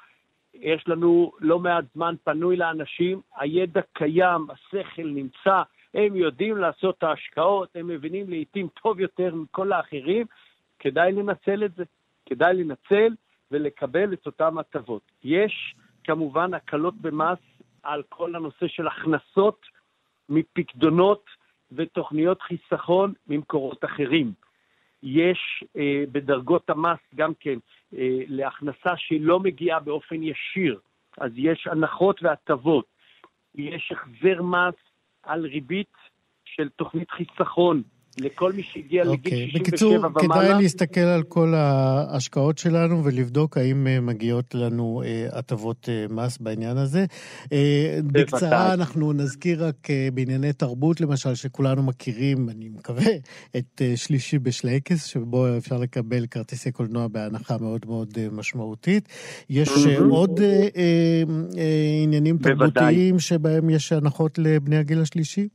יש 0.54 0.88
לנו 0.88 1.32
לא 1.40 1.58
מעט 1.58 1.84
זמן 1.94 2.14
פנוי 2.24 2.56
לאנשים, 2.56 3.20
הידע 3.36 3.80
קיים, 3.92 4.46
השכל 4.50 5.06
נמצא, 5.06 5.62
הם 5.94 6.16
יודעים 6.16 6.56
לעשות 6.56 6.98
את 6.98 7.02
ההשקעות, 7.02 7.68
הם 7.74 7.86
מבינים 7.86 8.30
לעיתים 8.30 8.68
טוב 8.82 9.00
יותר 9.00 9.34
מכל 9.34 9.72
האחרים, 9.72 10.26
כדאי 10.78 11.12
לנצל 11.12 11.64
את 11.64 11.74
זה. 11.74 11.84
כדאי 12.26 12.54
לנצל 12.54 13.14
ולקבל 13.50 14.12
את 14.12 14.26
אותן 14.26 14.58
הטבות. 14.58 15.02
יש 15.24 15.74
כמובן 16.04 16.54
הקלות 16.54 16.94
במס 16.94 17.38
על 17.88 18.02
כל 18.08 18.36
הנושא 18.36 18.68
של 18.68 18.86
הכנסות 18.86 19.66
מפקדונות 20.28 21.24
ותוכניות 21.72 22.42
חיסכון 22.42 23.12
ממקורות 23.26 23.84
אחרים. 23.84 24.32
יש 25.02 25.64
אה, 25.76 26.04
בדרגות 26.12 26.70
המס 26.70 26.98
גם 27.14 27.32
כן 27.40 27.58
אה, 27.94 28.18
להכנסה 28.28 28.96
שהיא 28.96 29.20
לא 29.20 29.40
מגיעה 29.40 29.80
באופן 29.80 30.22
ישיר, 30.22 30.80
אז 31.18 31.32
יש 31.36 31.66
הנחות 31.66 32.22
והטבות. 32.22 32.86
יש 33.54 33.92
החזר 33.92 34.42
מס 34.42 34.74
על 35.22 35.46
ריבית 35.46 35.96
של 36.44 36.68
תוכנית 36.68 37.10
חיסכון 37.10 37.82
לכל 38.20 38.52
מי 38.52 38.62
שהגיע 38.62 39.02
okay. 39.02 39.06
לגיל 39.06 39.46
67 39.50 39.58
בקיצור, 39.60 39.92
ומעלה. 39.92 40.08
בקיצור, 40.08 40.34
כדאי 40.34 40.62
להסתכל 40.62 41.00
על 41.00 41.22
כל 41.22 41.54
ההשקעות 41.54 42.58
שלנו 42.58 43.04
ולבדוק 43.04 43.56
האם 43.56 43.86
אה, 43.86 44.00
מגיעות 44.00 44.54
לנו 44.54 45.02
אה, 45.04 45.26
הטבות 45.32 45.88
אה, 45.88 46.06
מס 46.10 46.38
בעניין 46.38 46.76
הזה. 46.76 47.04
בקצרה 48.06 48.74
אנחנו 48.74 49.12
נזכיר 49.12 49.64
רק 49.64 49.88
בענייני 50.14 50.52
תרבות, 50.52 51.00
למשל, 51.00 51.34
שכולנו 51.34 51.82
מכירים, 51.82 52.48
אני 52.48 52.68
מקווה, 52.68 53.12
את 53.56 53.82
שלישי 53.96 54.38
בשלייקס, 54.38 55.04
שבו 55.04 55.56
אפשר 55.56 55.78
לקבל 55.78 56.26
כרטיסי 56.26 56.72
קולנוע 56.72 57.08
בהנחה 57.08 57.56
מאוד 57.60 57.86
מאוד 57.86 58.18
משמעותית. 58.32 59.08
יש 59.50 59.68
עוד 60.10 60.40
עניינים 62.02 62.38
תרבותיים 62.38 63.18
שבהם 63.18 63.70
יש 63.70 63.92
הנחות 63.92 64.38
לבני 64.38 64.76
הגיל 64.76 65.00
השלישי? 65.00 65.48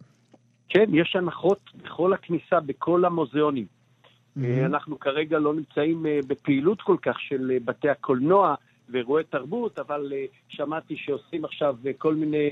כן, 0.74 0.86
יש 0.93 1.15
הנחות 1.15 1.59
בכל 1.84 2.13
הכניסה, 2.13 2.59
בכל 2.59 3.05
המוזיאונים. 3.05 3.65
Mm-hmm. 3.65 4.41
אנחנו 4.65 4.99
כרגע 4.99 5.39
לא 5.39 5.53
נמצאים 5.53 6.05
אה, 6.05 6.19
בפעילות 6.28 6.82
כל 6.82 6.97
כך 7.01 7.19
של 7.19 7.51
אה, 7.53 7.57
בתי 7.65 7.89
הקולנוע 7.89 8.55
ואירועי 8.89 9.24
תרבות, 9.24 9.80
אבל 9.80 10.13
שמעתי 10.49 10.97
שעושים 10.97 11.45
עכשיו 11.45 11.76
כל 11.97 12.15
מיני 12.15 12.49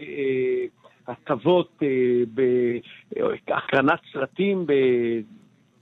הטבות 1.08 1.80
בהקרנת 3.48 4.00
סרטים 4.14 4.66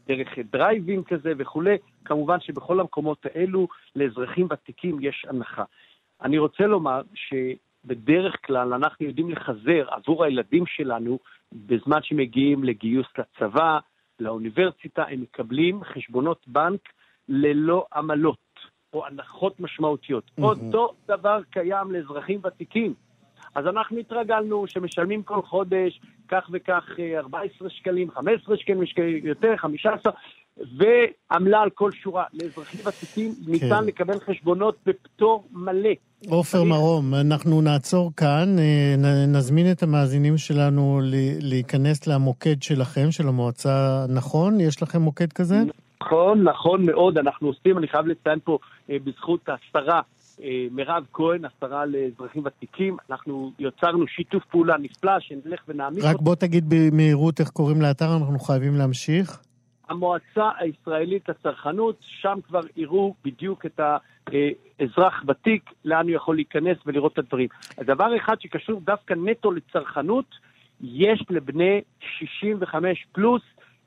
דרך 0.08 0.28
דרייבים 0.52 1.04
כזה 1.04 1.34
וכולי. 1.38 1.78
כמובן 2.06 2.40
שבכל 2.40 2.80
המקומות 2.80 3.26
האלו 3.26 3.68
לאזרחים 3.96 4.48
ותיקים 4.52 4.98
יש 5.02 5.26
הנחה. 5.30 5.64
אני 6.22 6.38
רוצה 6.38 6.64
לומר 6.64 7.02
שבדרך 7.86 8.36
כלל 8.46 8.74
אנחנו 8.74 9.06
יודעים 9.06 9.30
לחזר 9.30 9.86
עבור 9.90 10.24
הילדים 10.24 10.64
שלנו 10.66 11.20
בזמן 11.52 12.00
שמגיעים 12.04 12.64
לגיוס 12.64 13.08
לצבא, 13.18 13.80
לאוניברסיטה, 14.20 15.04
הם 15.04 15.22
מקבלים 15.22 15.84
חשבונות 15.84 16.48
בנק 16.48 16.82
ללא 17.30 17.86
עמלות 17.94 18.38
או 18.94 19.06
הנחות 19.06 19.60
משמעותיות. 19.60 20.24
Mm-hmm. 20.24 20.44
אותו 20.44 20.94
דבר 21.08 21.40
קיים 21.50 21.92
לאזרחים 21.92 22.40
ותיקים. 22.44 22.94
אז 23.56 23.68
אנחנו 23.68 23.98
התרגלנו 23.98 24.68
שמשלמים 24.68 25.24
כל 25.24 25.42
חודש 25.42 26.02
כך 26.28 26.50
וכך 26.52 26.84
14 27.18 27.68
אה, 27.68 27.74
שקלים, 27.74 28.12
15 28.12 28.58
שקלים, 28.58 28.84
יותר, 29.24 29.58
15, 29.58 30.14
ועמלה 30.78 31.62
על 31.62 31.70
כל 31.70 31.92
שורה. 31.92 32.24
לאזרחים 32.34 32.80
ותיקים 32.88 33.32
כן. 33.32 33.52
ניתן 33.52 33.86
לקבל 33.86 34.20
חשבונות 34.20 34.78
בפטור 34.86 35.48
מלא. 35.52 35.90
עופר 36.28 36.64
מרום, 36.64 37.14
אנחנו 37.14 37.62
נעצור 37.62 38.12
כאן, 38.18 38.60
אה, 38.60 38.96
נזמין 39.28 39.72
את 39.72 39.84
המאזינים 39.84 40.38
שלנו 40.38 41.00
להיכנס 41.42 42.08
למוקד 42.08 42.62
שלכם, 42.62 43.12
של 43.12 43.28
המועצה, 43.28 44.06
נכון? 44.10 44.60
יש 44.60 44.84
לכם 44.84 45.02
מוקד 45.02 45.34
כזה? 45.34 45.56
נכון, 46.02 46.44
נכון 46.44 46.86
מאוד, 46.86 47.18
אנחנו 47.18 47.48
עושים, 47.48 47.78
אני 47.78 47.88
חייב 47.88 48.06
לציין 48.08 48.40
פה 48.44 48.58
אה, 48.90 48.98
בזכות 49.04 49.50
השרה 49.50 50.02
אה, 50.44 50.68
מירב 50.72 51.04
כהן, 51.14 51.42
השרה 51.46 51.86
לאזרחים 51.86 52.44
ותיקים, 52.46 52.98
אנחנו 53.10 53.52
יצרנו 53.60 54.08
שיתוף 54.08 54.44
פעולה 54.52 54.78
נפלא 54.78 55.20
שנלך 55.20 55.60
ונעמיק. 55.68 56.04
רק 56.04 56.20
בוא 56.20 56.36
תגיד 56.36 56.66
במהירות 56.68 57.40
איך 57.40 57.50
קוראים 57.50 57.82
לאתר, 57.82 58.16
אנחנו 58.16 58.40
חייבים 58.40 58.76
להמשיך. 58.76 59.40
המועצה 59.90 60.50
הישראלית 60.58 61.30
לצרכנות, 61.30 61.96
שם 62.02 62.40
כבר 62.48 62.62
יראו 62.76 63.14
בדיוק 63.26 63.66
את 63.66 63.80
האזרח 63.80 65.24
ותיק, 65.28 65.72
לאן 65.86 66.08
הוא 66.08 66.16
יכול 66.16 66.36
להיכנס 66.36 66.78
ולראות 66.86 67.14
את 67.14 67.18
הדברים. 67.18 67.48
הדבר 67.78 68.18
אחד 68.18 68.42
שקשור 68.42 68.82
דווקא 68.82 69.14
נטו 69.14 69.52
לצרכנות, 69.52 70.36
יש 70.82 71.24
לבני 71.30 71.82
65 72.00 73.08
פלוס, 73.12 73.42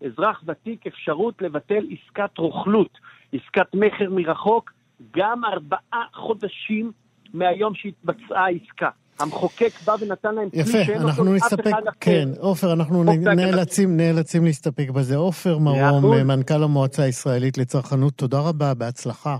אזרח 0.07 0.43
ותיק, 0.47 0.87
אפשרות 0.87 1.43
לבטל 1.43 1.85
עסקת 1.91 2.39
רוכלות, 2.39 2.99
עסקת 3.33 3.75
מכר 3.75 4.11
מרחוק, 4.11 4.73
גם 5.11 5.45
ארבעה 5.45 6.05
חודשים 6.13 6.93
מהיום 7.35 7.75
שהתבצעה 7.75 8.45
העסקה. 8.45 8.91
המחוקק 9.19 9.73
בא 9.85 9.97
ונתן 10.01 10.35
להם 10.35 10.51
כלי 10.51 10.65
שאין 10.65 11.03
אותו 11.03 11.37
אף 11.37 11.53
אחד 11.53 11.83
אחר. 11.89 11.91
כן, 12.01 12.29
עופר, 12.39 12.73
אנחנו 12.73 13.05
נאלצים, 13.37 13.97
נאלצים 13.97 14.45
להסתפק 14.45 14.91
בזה. 14.91 15.17
עופר 15.17 15.59
מרום, 15.59 16.15
מנכ"ל 16.27 16.63
המועצה 16.63 17.03
הישראלית 17.03 17.59
לצרכנות, 17.59 18.13
תודה 18.15 18.41
רבה, 18.41 18.75
בהצלחה. 18.75 19.37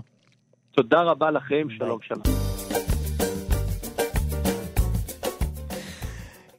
תודה 0.71 1.01
רבה 1.01 1.31
לכם, 1.31 1.67
שלום 1.77 1.99
שלום. 2.01 2.52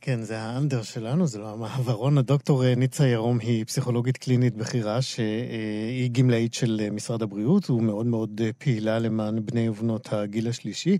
כן, 0.06 0.22
זה 0.22 0.38
האנדר 0.38 0.82
שלנו, 0.82 1.26
זה 1.26 1.38
לא 1.38 1.52
המעברון. 1.52 2.18
הדוקטור 2.18 2.64
אה, 2.64 2.74
ניצה 2.74 3.06
ירום 3.06 3.38
היא 3.38 3.64
פסיכולוגית 3.64 4.16
קלינית 4.16 4.56
בכירה, 4.56 5.02
שהיא 5.02 6.10
גמלאית 6.12 6.54
של 6.54 6.80
אה, 6.84 6.90
משרד 6.90 7.22
הבריאות, 7.22 7.70
ומאוד 7.70 8.06
מאוד 8.06 8.40
אה, 8.44 8.50
פעילה 8.58 8.98
למען 8.98 9.46
בני 9.46 9.68
ובנות 9.68 10.12
הגיל 10.12 10.48
השלישי. 10.48 10.98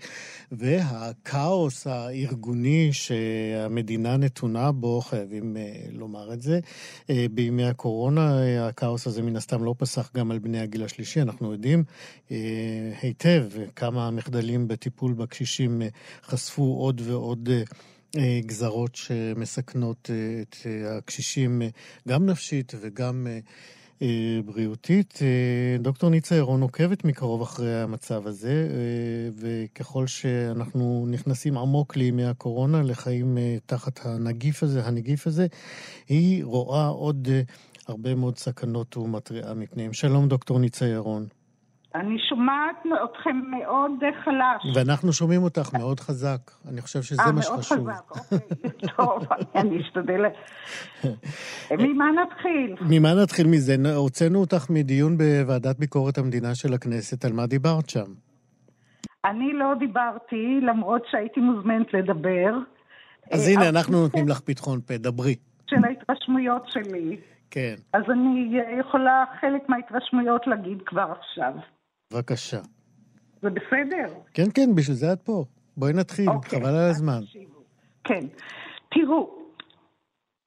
והכאוס 0.53 1.87
הארגוני 1.87 2.93
שהמדינה 2.93 4.17
נתונה 4.17 4.73
בו, 4.73 5.01
חייבים 5.01 5.57
לומר 5.93 6.33
את 6.33 6.43
זה, 6.43 6.61
בימי 7.31 7.65
הקורונה, 7.65 8.41
הכאוס 8.69 9.07
הזה 9.07 9.23
מן 9.23 9.37
הסתם 9.37 9.65
לא 9.65 9.75
פסח 9.79 10.11
גם 10.17 10.31
על 10.31 10.39
בני 10.39 10.61
הגיל 10.61 10.85
השלישי. 10.85 11.23
אנחנו 11.23 11.53
יודעים 11.53 11.85
היטב 13.03 13.45
כמה 13.77 14.07
המחדלים 14.07 14.69
בטיפול 14.69 15.13
בקשישים 15.13 15.83
חשפו 16.23 16.77
עוד 16.79 17.01
ועוד... 17.05 17.49
אה, 18.17 18.41
גזרות 18.47 18.95
שמסכנות 18.95 20.11
אה, 20.11 20.43
את 20.43 20.57
אה, 20.67 20.97
הקשישים 20.97 21.63
גם 22.09 22.27
נפשית 22.27 22.73
וגם 22.81 23.27
בריאותית. 24.45 25.19
דוקטור 25.79 26.11
ניצה 26.11 26.35
ירון 26.35 26.63
עוקבת 26.63 27.05
מקרוב 27.05 27.43
אחרי 27.43 27.83
המצב 27.83 28.27
הזה, 28.27 28.69
וככל 29.39 30.07
שאנחנו 30.07 31.07
נכנסים 31.11 31.59
עמוק 31.59 31.97
לימי 31.97 32.25
הקורונה, 32.25 32.83
לחיים 32.83 33.39
תחת 33.67 34.07
הנגיף 34.07 34.63
הזה, 34.63 34.87
הנגיף 34.87 35.27
הזה, 35.27 35.47
היא 36.09 36.45
רואה 36.45 36.87
עוד 36.87 37.29
הרבה 37.89 38.15
מאוד 38.15 38.39
סכנות 38.39 38.97
ומתריעה 38.97 39.55
מפניהם. 39.55 39.93
שלום, 39.93 40.29
דוקטור 40.29 40.59
ניצה 40.59 40.87
ירון. 40.87 41.27
אני 41.95 42.19
שומעת 42.29 42.77
אתכם 43.05 43.41
מאוד 43.51 43.93
חלש. 44.25 44.77
ואנחנו 44.77 45.13
שומעים 45.13 45.43
אותך 45.43 45.75
מאוד 45.79 46.01
חזק. 46.01 46.51
אני 46.69 46.81
חושב 46.81 47.03
שזה 47.03 47.23
아, 47.23 47.33
מה 47.33 47.43
שחשוב. 47.43 47.89
אה, 47.89 47.95
מאוד 47.95 48.17
חזק, 48.17 48.33
אוקיי. 48.33 48.71
טוב, 48.97 49.27
אני 49.55 49.81
אשתדל. 49.81 50.25
ממה 51.85 52.05
נתחיל? 52.23 52.77
ממה 52.81 53.15
נתחיל 53.23 53.47
מזה? 53.47 53.77
הוצאנו 53.95 54.41
אותך 54.41 54.71
מדיון 54.71 55.19
בוועדת 55.19 55.79
ביקורת 55.79 56.19
המדינה 56.19 56.55
של 56.55 56.75
הכנסת. 56.75 57.25
על 57.25 57.33
מה 57.33 57.47
דיברת 57.47 57.91
שם? 57.91 58.13
אני 59.25 59.53
לא 59.53 59.73
דיברתי, 59.79 60.61
למרות 60.63 61.03
שהייתי 61.11 61.41
מוזמנת 61.41 61.95
לדבר. 61.95 62.55
אז 63.31 63.49
הנה, 63.49 63.69
אנחנו 63.69 64.03
נותנים 64.03 64.29
לך 64.29 64.41
פתחון 64.41 64.81
פה, 64.81 64.97
דברי. 64.97 65.35
של 65.67 65.77
ההתרשמויות 65.85 66.63
שלי. 66.69 67.17
כן. 67.51 67.75
אז 67.93 68.03
אני 68.11 68.61
יכולה 68.81 69.25
חלק 69.41 69.69
מההתרשמויות 69.69 70.47
להגיד 70.47 70.79
כבר 70.87 71.13
עכשיו. 71.21 71.53
בבקשה. 72.13 72.61
זה 73.43 73.51
בסדר? 73.51 74.15
כן, 74.35 74.51
כן, 74.55 74.75
בשביל 74.75 74.97
זה 74.97 75.13
את 75.13 75.23
פה. 75.23 75.45
בואי 75.77 75.93
נתחיל, 75.93 76.29
אוקיי, 76.29 76.61
חבל 76.61 76.69
על 76.69 76.91
הזמן. 76.91 77.21
כן. 78.05 78.27
תראו, 78.91 79.45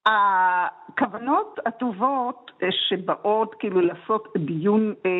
הכוונות 0.07 1.59
הטובות 1.65 2.51
אה, 2.63 2.67
שבאות 2.71 3.55
כאילו 3.59 3.81
לעשות 3.81 4.27
דיון 4.37 4.93
אה, 5.05 5.11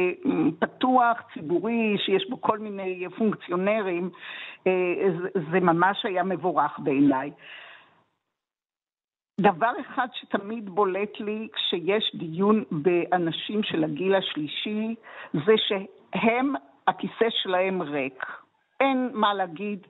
פתוח, 0.59 1.17
ציבורי, 1.33 1.95
שיש 2.05 2.29
בו 2.29 2.41
כל 2.41 2.59
מיני 2.59 3.05
פונקציונרים, 3.17 4.09
אה, 4.67 4.71
זה, 5.21 5.39
זה 5.51 5.59
ממש 5.59 6.05
היה 6.05 6.23
מבורך 6.23 6.79
בעיניי. 6.79 7.31
דבר 9.41 9.71
אחד 9.81 10.07
שתמיד 10.13 10.69
בולט 10.69 11.19
לי 11.19 11.47
כשיש 11.53 12.15
דיון 12.15 12.63
באנשים 12.71 13.63
של 13.63 13.83
הגיל 13.83 14.15
השלישי, 14.15 14.95
זה 15.33 15.53
שהם, 16.15 16.53
הכיסא 16.87 17.29
שלהם 17.29 17.81
ריק. 17.81 18.25
אין 18.79 19.09
מה 19.13 19.33
להגיד, 19.33 19.87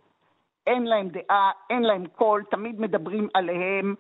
אין 0.68 0.84
להם 0.84 1.10
דעה, 1.10 1.52
אין 1.70 1.84
להם 1.84 2.08
קול, 2.08 2.44
תמיד 2.52 2.80
מדברים 2.80 3.28
עליהם. 3.34 3.96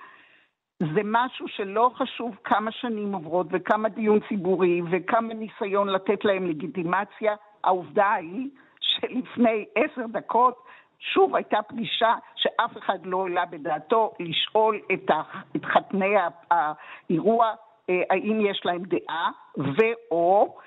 זה 0.79 1.01
משהו 1.03 1.47
שלא 1.47 1.91
חשוב 1.95 2.35
כמה 2.43 2.71
שנים 2.71 3.13
עוברות 3.13 3.47
וכמה 3.51 3.89
דיון 3.89 4.19
ציבורי 4.29 4.81
וכמה 4.91 5.33
ניסיון 5.33 5.89
לתת 5.89 6.25
להם 6.25 6.47
לגיטימציה, 6.47 7.35
העובדה 7.63 8.13
היא 8.13 8.49
שלפני 8.79 9.65
עשר 9.75 10.07
דקות 10.11 10.63
שוב 10.99 11.35
הייתה 11.35 11.61
פגישה 11.61 12.15
שאף 12.35 12.77
אחד 12.77 13.05
לא 13.05 13.23
העלה 13.23 13.45
בדעתו 13.45 14.13
לשאול 14.19 14.79
את, 14.93 15.11
את 15.55 15.65
חתני 15.65 16.15
האירוע 16.51 17.53
אה, 17.89 18.01
האם 18.09 18.45
יש 18.45 18.61
להם 18.65 18.83
דעה, 18.83 19.31
ואו 19.57 20.57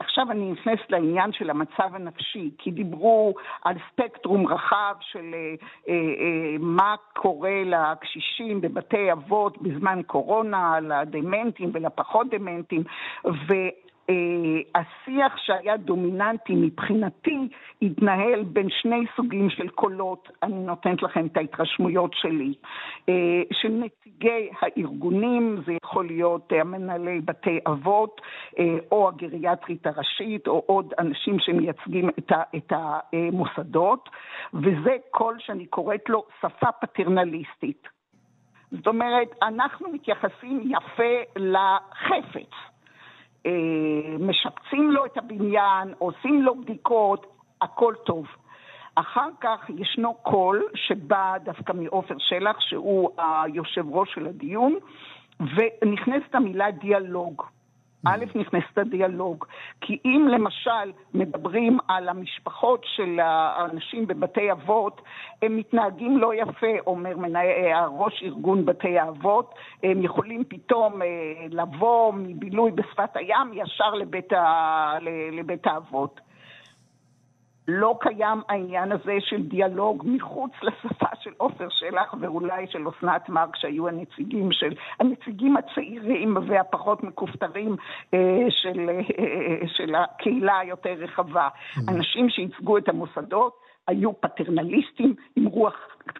עכשיו 0.00 0.30
אני 0.30 0.52
נכנסת 0.52 0.90
לעניין 0.90 1.32
של 1.32 1.50
המצב 1.50 1.94
הנפשי, 1.94 2.50
כי 2.58 2.70
דיברו 2.70 3.34
על 3.64 3.76
ספקטרום 3.92 4.46
רחב 4.46 4.94
של 5.00 5.34
אה, 5.88 5.94
מה 6.60 6.94
קורה 7.12 7.62
לקשישים 7.64 8.60
בבתי 8.60 9.12
אבות 9.12 9.62
בזמן 9.62 10.00
קורונה, 10.06 10.80
לדמנטים 10.80 11.70
ולפחות 11.74 12.26
דמנטים, 12.30 12.82
אה, 13.26 13.30
השיח 14.74 15.36
שהיה 15.36 15.76
דומיננטי 15.76 16.54
מבחינתי 16.54 17.48
התנהל 17.82 18.42
בין 18.42 18.68
שני 18.70 19.04
סוגים 19.16 19.50
של 19.50 19.68
קולות, 19.68 20.28
אני 20.42 20.54
נותנת 20.54 21.02
לכם 21.02 21.26
את 21.26 21.36
ההתרשמויות 21.36 22.10
שלי, 22.14 22.54
אה, 23.08 23.42
של 23.52 23.68
נציגי 23.68 24.48
הארגונים, 24.60 25.56
זה 25.66 25.72
יכול 25.84 26.06
להיות 26.06 26.52
המנהלי 26.60 27.20
בתי 27.20 27.60
אבות 27.66 28.20
או 28.92 29.08
הגריאטרית 29.08 29.86
הראשית 29.86 30.46
או 30.46 30.62
עוד 30.66 30.94
אנשים 30.98 31.38
שמייצגים 31.38 32.10
את 32.56 32.72
המוסדות, 32.72 34.08
וזה 34.54 34.96
קול 35.10 35.36
שאני 35.38 35.66
קוראת 35.66 36.08
לו 36.08 36.24
שפה 36.40 36.72
פטרנליסטית. 36.80 37.88
זאת 38.70 38.86
אומרת, 38.86 39.28
אנחנו 39.42 39.88
מתייחסים 39.92 40.62
יפה 40.64 41.12
לחפץ. 41.36 42.73
אה, 43.46 43.50
משפצים 44.18 44.90
לו 44.90 45.06
את 45.06 45.16
הבניין, 45.18 45.94
עושים 45.98 46.42
לו 46.42 46.54
בדיקות, 46.54 47.26
הכל 47.60 47.94
טוב. 48.04 48.26
אחר 48.94 49.28
כך 49.40 49.70
ישנו 49.76 50.14
קול 50.14 50.64
שבא 50.74 51.36
דווקא 51.44 51.72
מעופר 51.72 52.14
שלח, 52.18 52.60
שהוא 52.60 53.10
היושב 53.18 53.84
ראש 53.90 54.14
של 54.14 54.26
הדיון, 54.26 54.74
ונכנסת 55.40 56.34
המילה 56.34 56.70
דיאלוג. 56.70 57.42
א', 58.06 58.24
נכנסת 58.34 58.78
הדיאלוג. 58.78 59.44
כי 59.80 59.98
אם 60.04 60.28
למשל 60.30 60.92
מדברים 61.14 61.78
על 61.88 62.08
המשפחות 62.08 62.84
של 62.84 63.20
האנשים 63.22 64.06
בבתי 64.06 64.52
אבות, 64.52 65.00
הם 65.42 65.56
מתנהגים 65.56 66.18
לא 66.18 66.34
יפה, 66.34 66.72
אומר 66.86 67.16
מנהל, 67.16 67.88
ראש 67.98 68.22
ארגון 68.22 68.64
בתי 68.64 68.98
האבות, 68.98 69.54
הם 69.82 70.02
יכולים 70.02 70.44
פתאום 70.48 71.02
אה, 71.02 71.08
לבוא 71.50 72.12
מבילוי 72.12 72.70
בשפת 72.70 73.16
הים 73.16 73.52
ישר 73.52 73.94
לבית, 73.94 74.32
ה, 74.32 74.98
לבית 75.32 75.66
האבות. 75.66 76.20
לא 77.68 77.96
קיים 78.00 78.40
העניין 78.48 78.92
הזה 78.92 79.16
של 79.20 79.42
דיאלוג 79.42 80.02
מחוץ 80.06 80.52
לשפה 80.62 81.06
של 81.20 81.30
עופר 81.36 81.68
שלח 81.70 82.14
ואולי 82.20 82.66
של 82.70 82.88
אסנת 82.88 83.28
מארק 83.28 83.56
שהיו 83.56 83.88
הנציגים 83.88 84.52
של, 84.52 84.74
הנציגים 85.00 85.56
הצעירים 85.56 86.36
והפחות 86.48 87.02
מכופתרים 87.02 87.76
אה, 88.14 88.46
של, 88.50 88.90
אה, 88.90 89.66
של 89.66 89.94
הקהילה 89.94 90.58
היותר 90.58 90.92
רחבה. 90.98 91.48
Mm-hmm. 91.48 91.80
אנשים 91.88 92.30
שייצגו 92.30 92.78
את 92.78 92.88
המוסדות 92.88 93.63
היו 93.88 94.20
פטרנליסטים 94.20 95.14
עם 95.36 95.44
רוח 95.44 95.74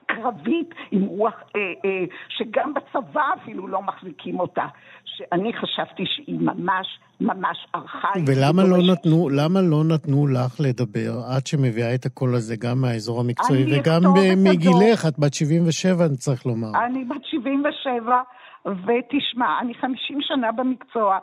קרבית, 0.07 0.71
עם 0.91 1.03
רוח 1.03 1.35
אה, 1.57 1.61
אה, 1.85 2.05
שגם 2.29 2.75
בצבא 2.75 3.25
אפילו 3.43 3.69
לא 3.69 3.83
מחזיקים 3.83 4.41
אותה, 4.41 4.67
שאני 5.05 5.53
חשבתי 5.53 6.03
שהיא 6.07 6.41
ממש 6.41 6.87
ממש 7.21 7.67
ארכאית. 7.75 8.25
ולמה 8.29 8.62
לא, 8.62 8.77
נתנו, 8.93 9.29
למה 9.29 9.61
לא 9.62 9.85
נתנו 9.95 10.27
לך 10.27 10.61
לדבר 10.61 11.12
עד 11.37 11.47
שמביאה 11.47 11.95
את 11.95 12.07
הקול 12.07 12.35
הזה 12.35 12.57
גם 12.57 12.81
מהאזור 12.83 13.21
המקצועי 13.21 13.65
וגם 13.65 14.03
מגילך, 14.37 15.07
את 15.09 15.19
בת 15.19 15.35
77, 15.35 16.07
אני 16.07 16.17
צריך 16.17 16.47
לומר. 16.47 16.69
אני 16.87 17.05
בת 17.05 17.25
77, 17.25 18.23
ותשמע, 18.67 19.61
אני 19.61 19.75
50 19.75 20.19
שנה 20.21 20.53
במקצוע. 20.53 21.19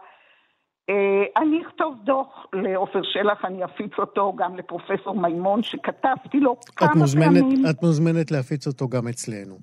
אה, 0.92 1.42
אני 1.42 1.62
אכתוב 1.68 1.96
דוח 2.04 2.46
לעופר 2.54 3.02
שלח, 3.04 3.46
אני 3.46 3.66
אפיץ 3.66 3.92
אותו 4.00 4.34
גם 4.36 4.56
לפרופסור 4.56 5.16
מימון, 5.16 5.64
שכתבתי 5.64 6.40
לו 6.40 6.56
כמה 6.76 6.96
מוזמנת, 6.96 7.42
פעמים. 7.42 7.66
את 7.70 7.84
מוזמנת 7.84 8.32
להפיץ 8.32 8.68
אותו 8.68 8.88
גם 8.88 9.08
אצלנו. 9.08 9.56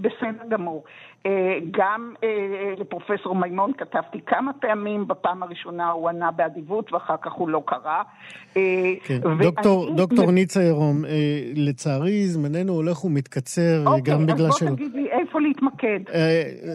בסדר 0.00 0.48
גמור. 0.48 0.84
אה, 1.26 1.58
גם 1.70 2.14
אה, 2.24 2.74
לפרופסור 2.78 3.34
מימון 3.34 3.72
כתבתי 3.78 4.20
כמה 4.26 4.52
פעמים, 4.52 5.08
בפעם 5.08 5.42
הראשונה 5.42 5.90
הוא 5.90 6.08
ענה 6.08 6.30
באדיבות 6.30 6.92
ואחר 6.92 7.16
כך 7.22 7.32
הוא 7.32 7.48
לא 7.48 7.62
קרא. 7.66 8.02
כן. 9.04 9.20
דוקטור, 9.42 9.94
דוקטור 9.96 10.30
ניצה 10.30 10.62
ירום, 10.62 11.02
לצערי 11.56 12.26
זמננו 12.26 12.72
הולך 12.72 13.04
ומתקצר 13.04 13.82
אוקיי, 13.86 14.14
גם 14.14 14.26
בגלל 14.26 14.36
של... 14.36 14.68
אוקיי, 14.68 14.68
אז 14.68 14.68
בוא 14.68 14.76
תגיד 14.76 14.94
לי 14.94 15.10
איפה 15.10 15.40
להתמקד. 15.40 15.71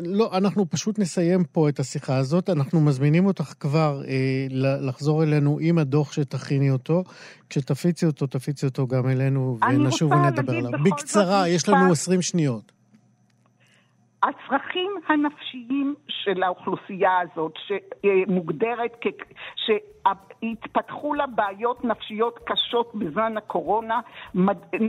לא, 0.05 0.29
אנחנו 0.37 0.69
פשוט 0.69 0.99
נסיים 0.99 1.43
פה 1.43 1.69
את 1.69 1.79
השיחה 1.79 2.17
הזאת. 2.17 2.49
אנחנו 2.49 2.81
מזמינים 2.81 3.25
אותך 3.25 3.53
כבר 3.59 4.01
לחזור 4.81 5.23
אלינו 5.23 5.57
עם 5.61 5.77
הדוח 5.77 6.13
שתכיני 6.13 6.71
אותו. 6.71 7.03
כשתפיצי 7.49 8.05
אותו, 8.05 8.27
תפיצי 8.27 8.65
אותו 8.65 8.87
גם 8.87 9.09
אלינו 9.09 9.57
ונשוב 9.69 10.11
ונדבר 10.11 10.57
עליו. 10.57 10.79
בקצרה, 10.83 11.47
יש 11.47 11.69
לנו 11.69 11.91
20 11.91 12.21
שניות. 12.21 12.71
הצרכים 14.23 14.91
הנפשיים 15.09 15.95
של 16.07 16.43
האוכלוסייה 16.43 17.11
הזאת, 17.21 17.53
שמוגדרת 17.67 18.91
כ... 19.01 19.07
שהתפתחו 20.07 21.13
לה 21.13 21.25
בעיות 21.35 21.85
נפשיות 21.85 22.39
קשות 22.45 22.91
בזמן 22.95 23.37
הקורונה, 23.37 23.99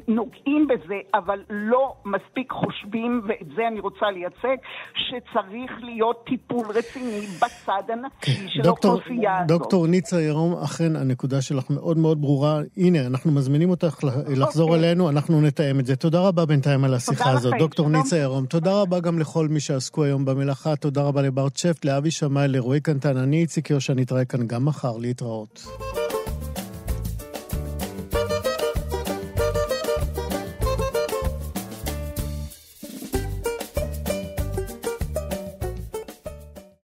נוגעים 0.09 0.67
בזה, 0.69 0.95
אבל 1.15 1.39
לא 1.51 1.95
מספיק 2.05 2.53
חושבים, 2.53 3.21
ואת 3.29 3.47
זה 3.57 3.69
אני 3.69 3.81
רוצה 3.81 4.07
לייצג, 4.11 4.57
שצריך 4.95 5.73
להיות 5.83 6.25
טיפול 6.27 6.67
רציני 6.75 7.27
בצד 7.27 7.83
הנפשי 7.89 8.35
כן. 8.35 8.49
של 8.49 8.69
האוכלוסייה 8.69 9.37
הזאת. 9.37 9.49
דוקטור 9.49 9.87
ניצה 9.87 10.21
ירום, 10.21 10.55
אכן 10.65 10.97
הנקודה 10.97 11.43
שלך 11.43 11.71
מאוד 11.71 11.99
מאוד 11.99 12.21
ברורה. 12.21 12.61
הנה, 12.77 13.07
אנחנו 13.07 13.33
מזמינים 13.33 13.71
אותך 13.71 14.05
לחזור 14.37 14.71
אוקיי. 14.71 14.89
אלינו, 14.89 15.11
אנחנו 15.11 15.41
נתאם 15.41 15.81
את 15.81 15.87
זה. 15.87 15.97
תודה 15.97 16.21
רבה 16.21 16.47
בינתיים 16.47 16.85
על 16.85 16.95
השיחה 16.95 17.31
הזאת. 17.31 17.53
לכם, 17.53 17.59
דוקטור 17.59 17.89
ניצה 17.89 18.17
ירום, 18.17 18.47
תודה 18.47 18.83
רבה 18.83 19.01
גם 19.01 19.19
לכל 19.19 19.49
מי 19.49 19.61
שעסקו 19.61 20.05
היום 20.05 20.25
במלאכה, 20.25 20.77
תודה 20.77 21.03
רבה 21.03 21.23
לבר 21.23 21.49
צ'פט, 21.49 21.85
לאבי 21.85 22.11
שמאי, 22.11 22.49
לרועי 22.49 22.81
קנטן, 22.81 23.17
אני 23.17 23.37
איציק 23.41 23.71
יושע, 23.71 23.95
נתראה 23.95 24.25
כאן 24.25 24.47
גם 24.47 24.65
מחר, 24.65 24.99
להתראות. 25.09 25.67